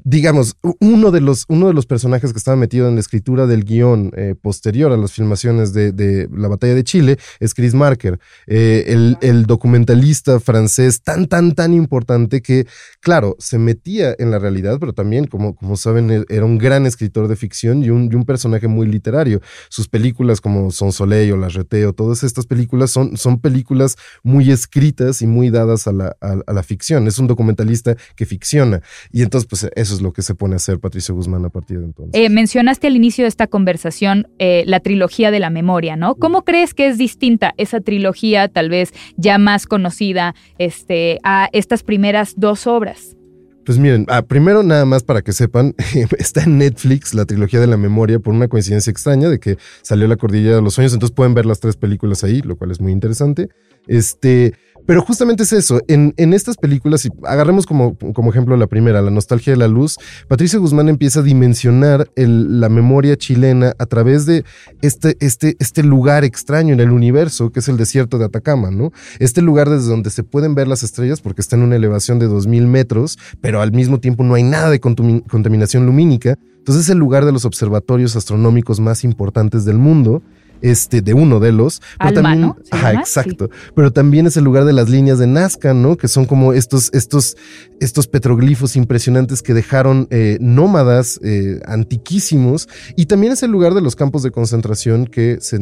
digamos, 0.05 0.57
uno 0.81 1.11
de 1.11 1.21
los, 1.21 1.45
uno 1.49 1.69
de 1.69 1.75
los 1.75 1.87
personajes 1.87 2.33
que 2.33 2.39
estaba 2.39 2.57
metido 2.57 2.89
en 2.89 2.95
la 2.95 3.01
escritura 3.01 3.47
del 3.47 3.65
guion 3.65 4.11
eh, 4.17 4.35
posterior 4.41 4.93
a 4.93 4.97
las 4.97 5.13
filmaciones 5.13 5.73
de, 5.73 6.29
la 6.33 6.49
batalla 6.49 6.75
de 6.75 6.85
Chile 6.85 7.19
es 7.41 7.55
Chris 7.55 7.75
Marker, 7.75 8.19
eh, 8.47 9.17
el, 9.21 9.47
documentalista 9.47 10.41
francés 10.41 11.03
tan, 11.03 11.27
tan, 11.27 11.53
tan 11.53 11.75
importante 11.75 12.43
que, 12.43 12.67
claro, 13.01 13.37
se 13.39 13.59
metía 13.59 14.15
en 14.19 14.31
la 14.31 14.39
realidad, 14.39 14.79
pero 14.81 14.93
también, 14.93 15.27
como, 15.27 15.55
como 15.55 15.77
saben, 15.77 16.11
e, 16.11 16.25
era 16.29 16.45
un 16.45 16.59
gran 16.59 16.87
escritor 16.87 17.29
de 17.29 17.37
ficción 17.37 17.83
y 17.83 17.91
un, 17.91 18.15
un 18.15 18.25
personaje 18.25 18.69
muy 18.69 18.87
literario. 18.87 19.41
Sus 19.69 19.89
películas 19.89 20.41
como 20.41 20.71
Son 20.71 20.93
Soleil 20.93 21.33
o 21.33 21.37
La 21.37 21.49
Reteo, 21.49 21.93
todas 21.93 22.23
estas 22.25 22.47
películas 22.47 22.91
son, 22.91 23.17
son 23.17 23.41
películas 23.41 23.97
muy 24.23 24.51
escritas 24.51 25.23
y 25.23 25.27
muy 25.27 25.51
dadas 25.51 25.87
a 25.87 25.93
la, 25.93 26.17
a 26.21 26.53
la 26.53 26.63
ficción. 26.63 27.07
Es 27.07 27.19
un 27.19 27.27
documentalista 27.27 27.97
que 28.17 28.27
ficciona. 28.27 28.81
Y 29.11 29.23
entonces, 29.23 29.49
pues 29.49 29.69
eso 29.75 29.92
es 29.95 30.03
lo 30.03 30.13
que 30.13 30.23
se 30.23 30.35
pone 30.35 30.55
a 30.55 30.57
hacer 30.57 30.79
Patricio 30.79 31.15
Guzmán 31.15 31.45
a 31.45 31.51
partir 31.51 31.79
de 31.79 31.85
entonces. 31.85 32.21
Eh, 32.21 32.29
mencionaste 32.29 32.87
al 32.87 32.97
inicio 32.97 33.25
de 33.25 33.29
esta 33.29 33.47
conversación 33.47 34.29
eh, 34.39 34.65
la 34.67 34.81
trilogía 34.81 35.31
de 35.31 35.41
la 35.41 35.51
memoria, 35.51 35.97
¿no? 35.97 36.15
¿Cómo 36.15 36.43
crees 36.43 36.75
que 36.75 36.89
es 36.89 36.99
distinta 36.99 37.55
esa 37.57 37.81
trilogía, 37.81 38.49
tal 38.49 38.69
vez 38.69 38.93
ya 39.17 39.39
más 39.39 39.67
conocida, 39.67 40.35
este, 40.59 41.19
a 41.23 41.49
estas 41.53 41.83
primeras 41.83 42.35
dos 42.37 42.67
obras? 42.67 43.17
Pues 43.65 43.79
miren, 43.79 44.07
ah, 44.09 44.23
primero 44.23 44.65
nada 44.65 44.85
más 44.85 45.05
para 45.05 45.23
que 45.23 45.33
sepan, 45.33 45.75
está 46.19 46.43
en 46.45 46.59
Netflix 46.59 47.15
la 47.15 47.27
trilogía 47.27 47.61
de 47.61 47.69
la 47.69 47.77
memoria 47.77 48.19
por 48.19 48.35
una 48.35 48.49
coincidencia 48.49 48.91
extraña 48.91 49.29
de 49.29 49.39
que 49.39 49.57
salió 49.83 50.09
la 50.09 50.17
cordillera 50.17 50.57
de 50.57 50.63
los 50.63 50.75
sueños, 50.75 50.93
entonces 50.93 51.15
pueden 51.15 51.35
ver 51.35 51.47
las 51.47 51.61
tres 51.61 51.77
películas 51.77 52.25
ahí, 52.25 52.43
lo 52.43 52.57
cual 52.57 52.73
es 52.73 52.81
muy 52.81 52.91
interesante. 52.91 53.49
Este, 53.87 54.55
pero 54.87 55.03
justamente 55.03 55.43
es 55.45 55.53
eso, 55.53 55.81
en, 55.89 56.13
estas 56.33 56.57
películas, 56.57 57.05
y 57.07 57.11
agarremos 57.25 57.67
como, 57.67 57.97
ejemplo 58.29 58.57
la 58.57 58.67
primera, 58.67 59.03
La 59.03 59.11
nostalgia 59.11 59.53
de 59.53 59.57
la 59.57 59.69
luz, 59.69 59.99
Patricia 60.29 60.59
Guzmán 60.59 60.89
empieza 60.89 61.21
a 61.21 61.23
dimensionar 61.23 62.11
la 62.17 62.69
memoria 62.69 63.17
chilena 63.17 63.75
a 63.79 63.87
través 63.87 64.27
de 64.27 64.45
este, 64.81 65.17
este, 65.21 65.57
este 65.59 65.83
lugar 65.83 66.25
extraño 66.25 66.75
en 66.75 66.81
el 66.81 66.91
universo, 66.91 67.51
que 67.51 67.61
es 67.61 67.69
el 67.69 67.77
desierto 67.77 68.19
de 68.19 68.25
Atacama, 68.25 68.71
¿no? 68.71 68.93
Este 69.19 69.43
lugar 69.43 69.69
desde 69.69 69.89
donde 69.89 70.11
se 70.11 70.25
pueden 70.25 70.55
ver 70.55 70.69
las 70.69 70.83
estrellas 70.83 71.21
porque 71.21 71.41
está 71.41 71.57
en 71.57 71.63
una 71.63 71.77
elevación 71.77 72.19
de 72.19 72.29
2.000 72.29 72.67
metros, 72.67 73.19
pero 73.41 73.61
al 73.61 73.73
mismo 73.73 74.01
tiempo 74.01 74.25
no 74.25 74.35
hay 74.35 74.43
nada 74.43 74.71
de 74.71 74.81
contaminación 74.81 75.87
lumínica. 75.87 76.39
Entonces 76.59 76.85
es 76.85 76.91
el 76.91 76.99
lugar 76.99 77.25
de 77.25 77.33
los 77.33 77.45
observatorios 77.45 78.15
astronómicos 78.15 78.79
más 78.79 79.05
importantes 79.05 79.65
del 79.65 79.79
mundo 79.79 80.23
este, 80.63 81.03
de 81.03 81.15
uno 81.15 81.41
de 81.41 81.53
los. 81.53 81.83
Pero 81.99 82.23
también, 82.23 82.55
ajá, 82.71 82.95
exacto. 82.95 83.51
Pero 83.75 83.93
también 83.93 84.27
es 84.27 84.37
el 84.37 84.45
lugar 84.45 84.65
de 84.65 84.73
las 84.73 84.89
líneas 84.89 85.19
de 85.19 85.27
Nazca, 85.27 85.75
¿no? 85.75 85.97
Que 85.97 86.09
son 86.09 86.25
como 86.25 86.53
estos, 86.53 86.91
estos, 86.95 87.37
estos 87.81 88.07
petroglifos 88.07 88.77
impresionantes 88.77 89.43
que 89.43 89.55
dejaron 89.55 90.07
eh, 90.11 90.39
nómadas 90.41 91.21
eh, 91.23 91.61
antiquísimos. 91.67 92.69
Y 92.97 93.07
también 93.07 93.33
es 93.33 93.43
el 93.43 93.51
lugar 93.51 93.75
de 93.75 93.81
los 93.81 93.97
campos 93.97 94.23
de 94.23 94.31
concentración 94.31 95.07
que 95.07 95.39
se 95.41 95.59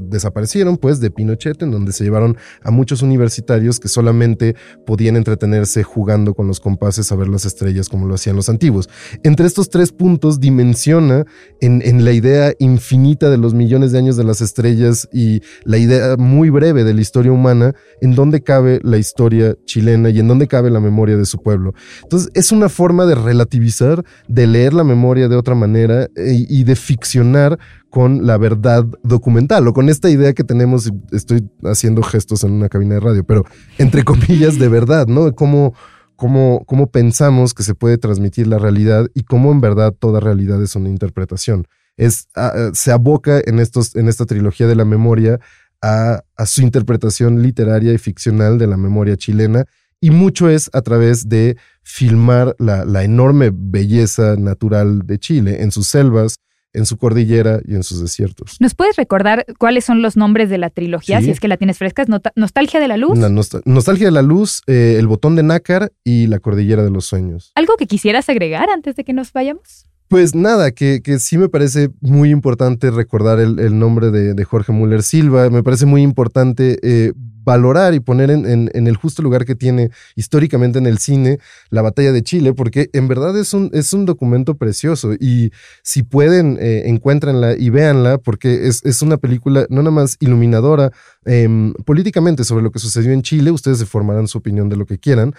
desaparecieron, 0.00 0.76
pues, 0.76 1.00
de 1.00 1.10
Pinochet, 1.10 1.62
en 1.62 1.70
donde 1.70 1.92
se 1.92 2.04
llevaron 2.04 2.36
a 2.62 2.70
muchos 2.70 3.02
universitarios 3.02 3.78
que 3.78 3.88
solamente 3.88 4.56
podían 4.86 5.16
entretenerse 5.16 5.82
jugando 5.82 6.34
con 6.34 6.46
los 6.46 6.60
compases 6.60 7.12
a 7.12 7.16
ver 7.16 7.28
las 7.28 7.44
estrellas 7.44 7.88
como 7.88 8.06
lo 8.06 8.14
hacían 8.14 8.36
los 8.36 8.48
antiguos. 8.48 8.88
Entre 9.22 9.46
estos 9.46 9.68
tres 9.68 9.92
puntos 9.92 10.40
dimensiona 10.40 11.24
en, 11.60 11.82
en 11.84 12.04
la 12.04 12.12
idea 12.12 12.52
infinita 12.58 13.30
de 13.30 13.38
los 13.38 13.54
millones 13.54 13.92
de 13.92 13.98
años 13.98 14.13
de 14.16 14.24
las 14.24 14.40
estrellas 14.40 15.08
y 15.12 15.42
la 15.64 15.78
idea 15.78 16.16
muy 16.16 16.50
breve 16.50 16.84
de 16.84 16.94
la 16.94 17.00
historia 17.00 17.32
humana, 17.32 17.74
en 18.00 18.14
dónde 18.14 18.42
cabe 18.42 18.80
la 18.82 18.98
historia 18.98 19.56
chilena 19.64 20.10
y 20.10 20.20
en 20.20 20.28
dónde 20.28 20.48
cabe 20.48 20.70
la 20.70 20.80
memoria 20.80 21.16
de 21.16 21.26
su 21.26 21.42
pueblo. 21.42 21.74
Entonces 22.02 22.30
es 22.34 22.52
una 22.52 22.68
forma 22.68 23.06
de 23.06 23.14
relativizar, 23.14 24.04
de 24.28 24.46
leer 24.46 24.74
la 24.74 24.84
memoria 24.84 25.28
de 25.28 25.36
otra 25.36 25.54
manera 25.54 26.08
e, 26.16 26.46
y 26.48 26.64
de 26.64 26.76
ficcionar 26.76 27.58
con 27.94 28.26
la 28.26 28.38
verdad 28.38 28.84
documental 29.04 29.68
o 29.68 29.72
con 29.72 29.88
esta 29.88 30.10
idea 30.10 30.32
que 30.32 30.42
tenemos, 30.42 30.90
estoy 31.12 31.48
haciendo 31.62 32.02
gestos 32.02 32.42
en 32.42 32.50
una 32.50 32.68
cabina 32.68 32.94
de 32.94 33.00
radio, 33.00 33.24
pero 33.24 33.44
entre 33.78 34.02
comillas 34.02 34.58
de 34.58 34.68
verdad, 34.68 35.06
¿no? 35.06 35.32
Cómo, 35.32 35.74
cómo, 36.16 36.64
cómo 36.66 36.88
pensamos 36.88 37.54
que 37.54 37.62
se 37.62 37.76
puede 37.76 37.96
transmitir 37.96 38.48
la 38.48 38.58
realidad 38.58 39.06
y 39.14 39.22
cómo 39.22 39.52
en 39.52 39.60
verdad 39.60 39.94
toda 39.96 40.18
realidad 40.18 40.60
es 40.60 40.74
una 40.74 40.88
interpretación 40.88 41.66
es, 41.96 42.28
ah, 42.34 42.52
ah, 42.54 42.70
se 42.74 42.92
aboca 42.92 43.40
en, 43.44 43.58
estos, 43.58 43.94
en 43.96 44.08
esta 44.08 44.26
trilogía 44.26 44.66
de 44.66 44.76
la 44.76 44.84
memoria 44.84 45.40
a, 45.82 46.22
su 46.46 46.62
interpretación 46.62 47.42
literaria 47.42 47.92
y 47.92 47.98
ficcional 47.98 48.58
de 48.58 48.66
la 48.66 48.76
memoria 48.76 49.16
chilena. 49.16 49.66
Y 50.00 50.10
mucho 50.10 50.48
es 50.48 50.70
a 50.72 50.82
través 50.82 51.28
de 51.28 51.56
filmar 51.82 52.54
la, 52.58 53.04
enorme 53.04 53.50
belleza 53.52 54.36
natural 54.36 55.06
de 55.06 55.18
Chile 55.18 55.62
en 55.62 55.70
sus 55.70 55.88
selvas, 55.88 56.36
en 56.74 56.84
su 56.84 56.98
cordillera 56.98 57.60
y 57.66 57.74
en 57.74 57.84
sus 57.84 58.00
desiertos. 58.00 58.56
¿Nos 58.60 58.74
puedes 58.74 58.96
recordar 58.96 59.46
cuáles 59.58 59.84
son 59.84 60.02
los 60.02 60.16
nombres 60.16 60.50
de 60.50 60.58
la 60.58 60.70
trilogía, 60.70 61.20
si 61.20 61.30
es 61.30 61.40
que 61.40 61.48
la 61.48 61.56
tienes 61.56 61.78
fresca? 61.78 62.04
¿Nostalgia 62.34 62.80
de 62.80 62.88
la 62.88 62.96
Luz? 62.96 63.18
nostalgia 63.64 64.06
de 64.06 64.12
la 64.12 64.22
Luz, 64.22 64.62
eh, 64.66 64.96
El 64.98 65.06
Botón 65.06 65.36
de 65.36 65.42
Nácar 65.42 65.92
y 66.02 66.26
La 66.26 66.38
Cordillera 66.38 66.82
de 66.82 66.90
los 66.90 67.06
Sueños. 67.06 67.52
¿Algo 67.54 67.76
que 67.76 67.86
quisieras 67.86 68.28
agregar 68.28 68.68
antes 68.70 68.96
de 68.96 69.04
que 69.04 69.12
nos 69.12 69.32
vayamos? 69.32 69.86
Pues 70.08 70.34
nada, 70.34 70.70
que, 70.70 71.00
que, 71.02 71.18
sí 71.18 71.38
me 71.38 71.48
parece 71.48 71.90
muy 72.00 72.30
importante 72.30 72.90
recordar 72.90 73.40
el, 73.40 73.78
nombre 73.78 74.10
de, 74.10 74.44
Jorge 74.44 74.72
Müller 74.72 75.02
Silva. 75.02 75.48
Me 75.50 75.62
parece 75.62 75.86
muy 75.86 76.02
importante 76.02 76.78
eh, 76.82 77.12
valorar 77.44 77.94
y 77.94 78.00
poner 78.00 78.30
en, 78.30 78.70
el 78.72 78.96
justo 78.96 79.22
lugar 79.22 79.44
que 79.44 79.54
tiene 79.54 79.90
históricamente 80.16 80.78
en 80.78 80.86
el 80.86 80.98
cine 80.98 81.38
la 81.70 81.82
batalla 81.82 82.12
de 82.12 82.22
Chile, 82.22 82.54
porque 82.54 82.90
en 82.92 83.06
verdad 83.06 83.38
es 83.38 83.54
un, 83.54 83.70
es 83.72 83.92
un 83.92 84.06
documento 84.06 84.56
precioso. 84.56 85.12
Y 85.14 85.52
si 85.82 86.02
pueden, 86.02 86.58
eh, 86.60 86.84
encuéntrenla 86.86 87.56
y 87.56 87.70
véanla, 87.70 88.18
porque 88.18 88.66
es, 88.66 88.84
es, 88.84 89.02
una 89.02 89.18
película 89.18 89.66
no 89.68 89.82
nada 89.82 89.90
más 89.90 90.16
iluminadora 90.20 90.92
em, 91.24 91.74
políticamente 91.84 92.44
sobre 92.44 92.62
lo 92.62 92.70
que 92.70 92.78
sucedió 92.78 93.12
en 93.12 93.22
Chile. 93.22 93.50
Ustedes 93.50 93.78
se 93.78 93.86
formarán 93.86 94.28
su 94.28 94.38
opinión 94.38 94.68
de 94.68 94.76
lo 94.76 94.86
que 94.86 94.98
quieran, 94.98 95.34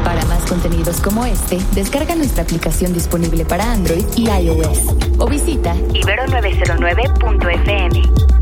Para 0.05 0.25
más 0.27 0.45
contenidos 0.49 1.01
como 1.03 1.25
este, 1.25 1.59
descarga 1.77 2.17
nuestra 2.17 2.43
aplicación 2.43 2.93
disponible 2.93 3.45
para 3.45 3.73
Android 3.73 4.05
y 4.17 4.29
iOS 4.29 4.89
o 5.19 5.29
visita 5.29 5.77
ibero909.fm. 5.77 8.42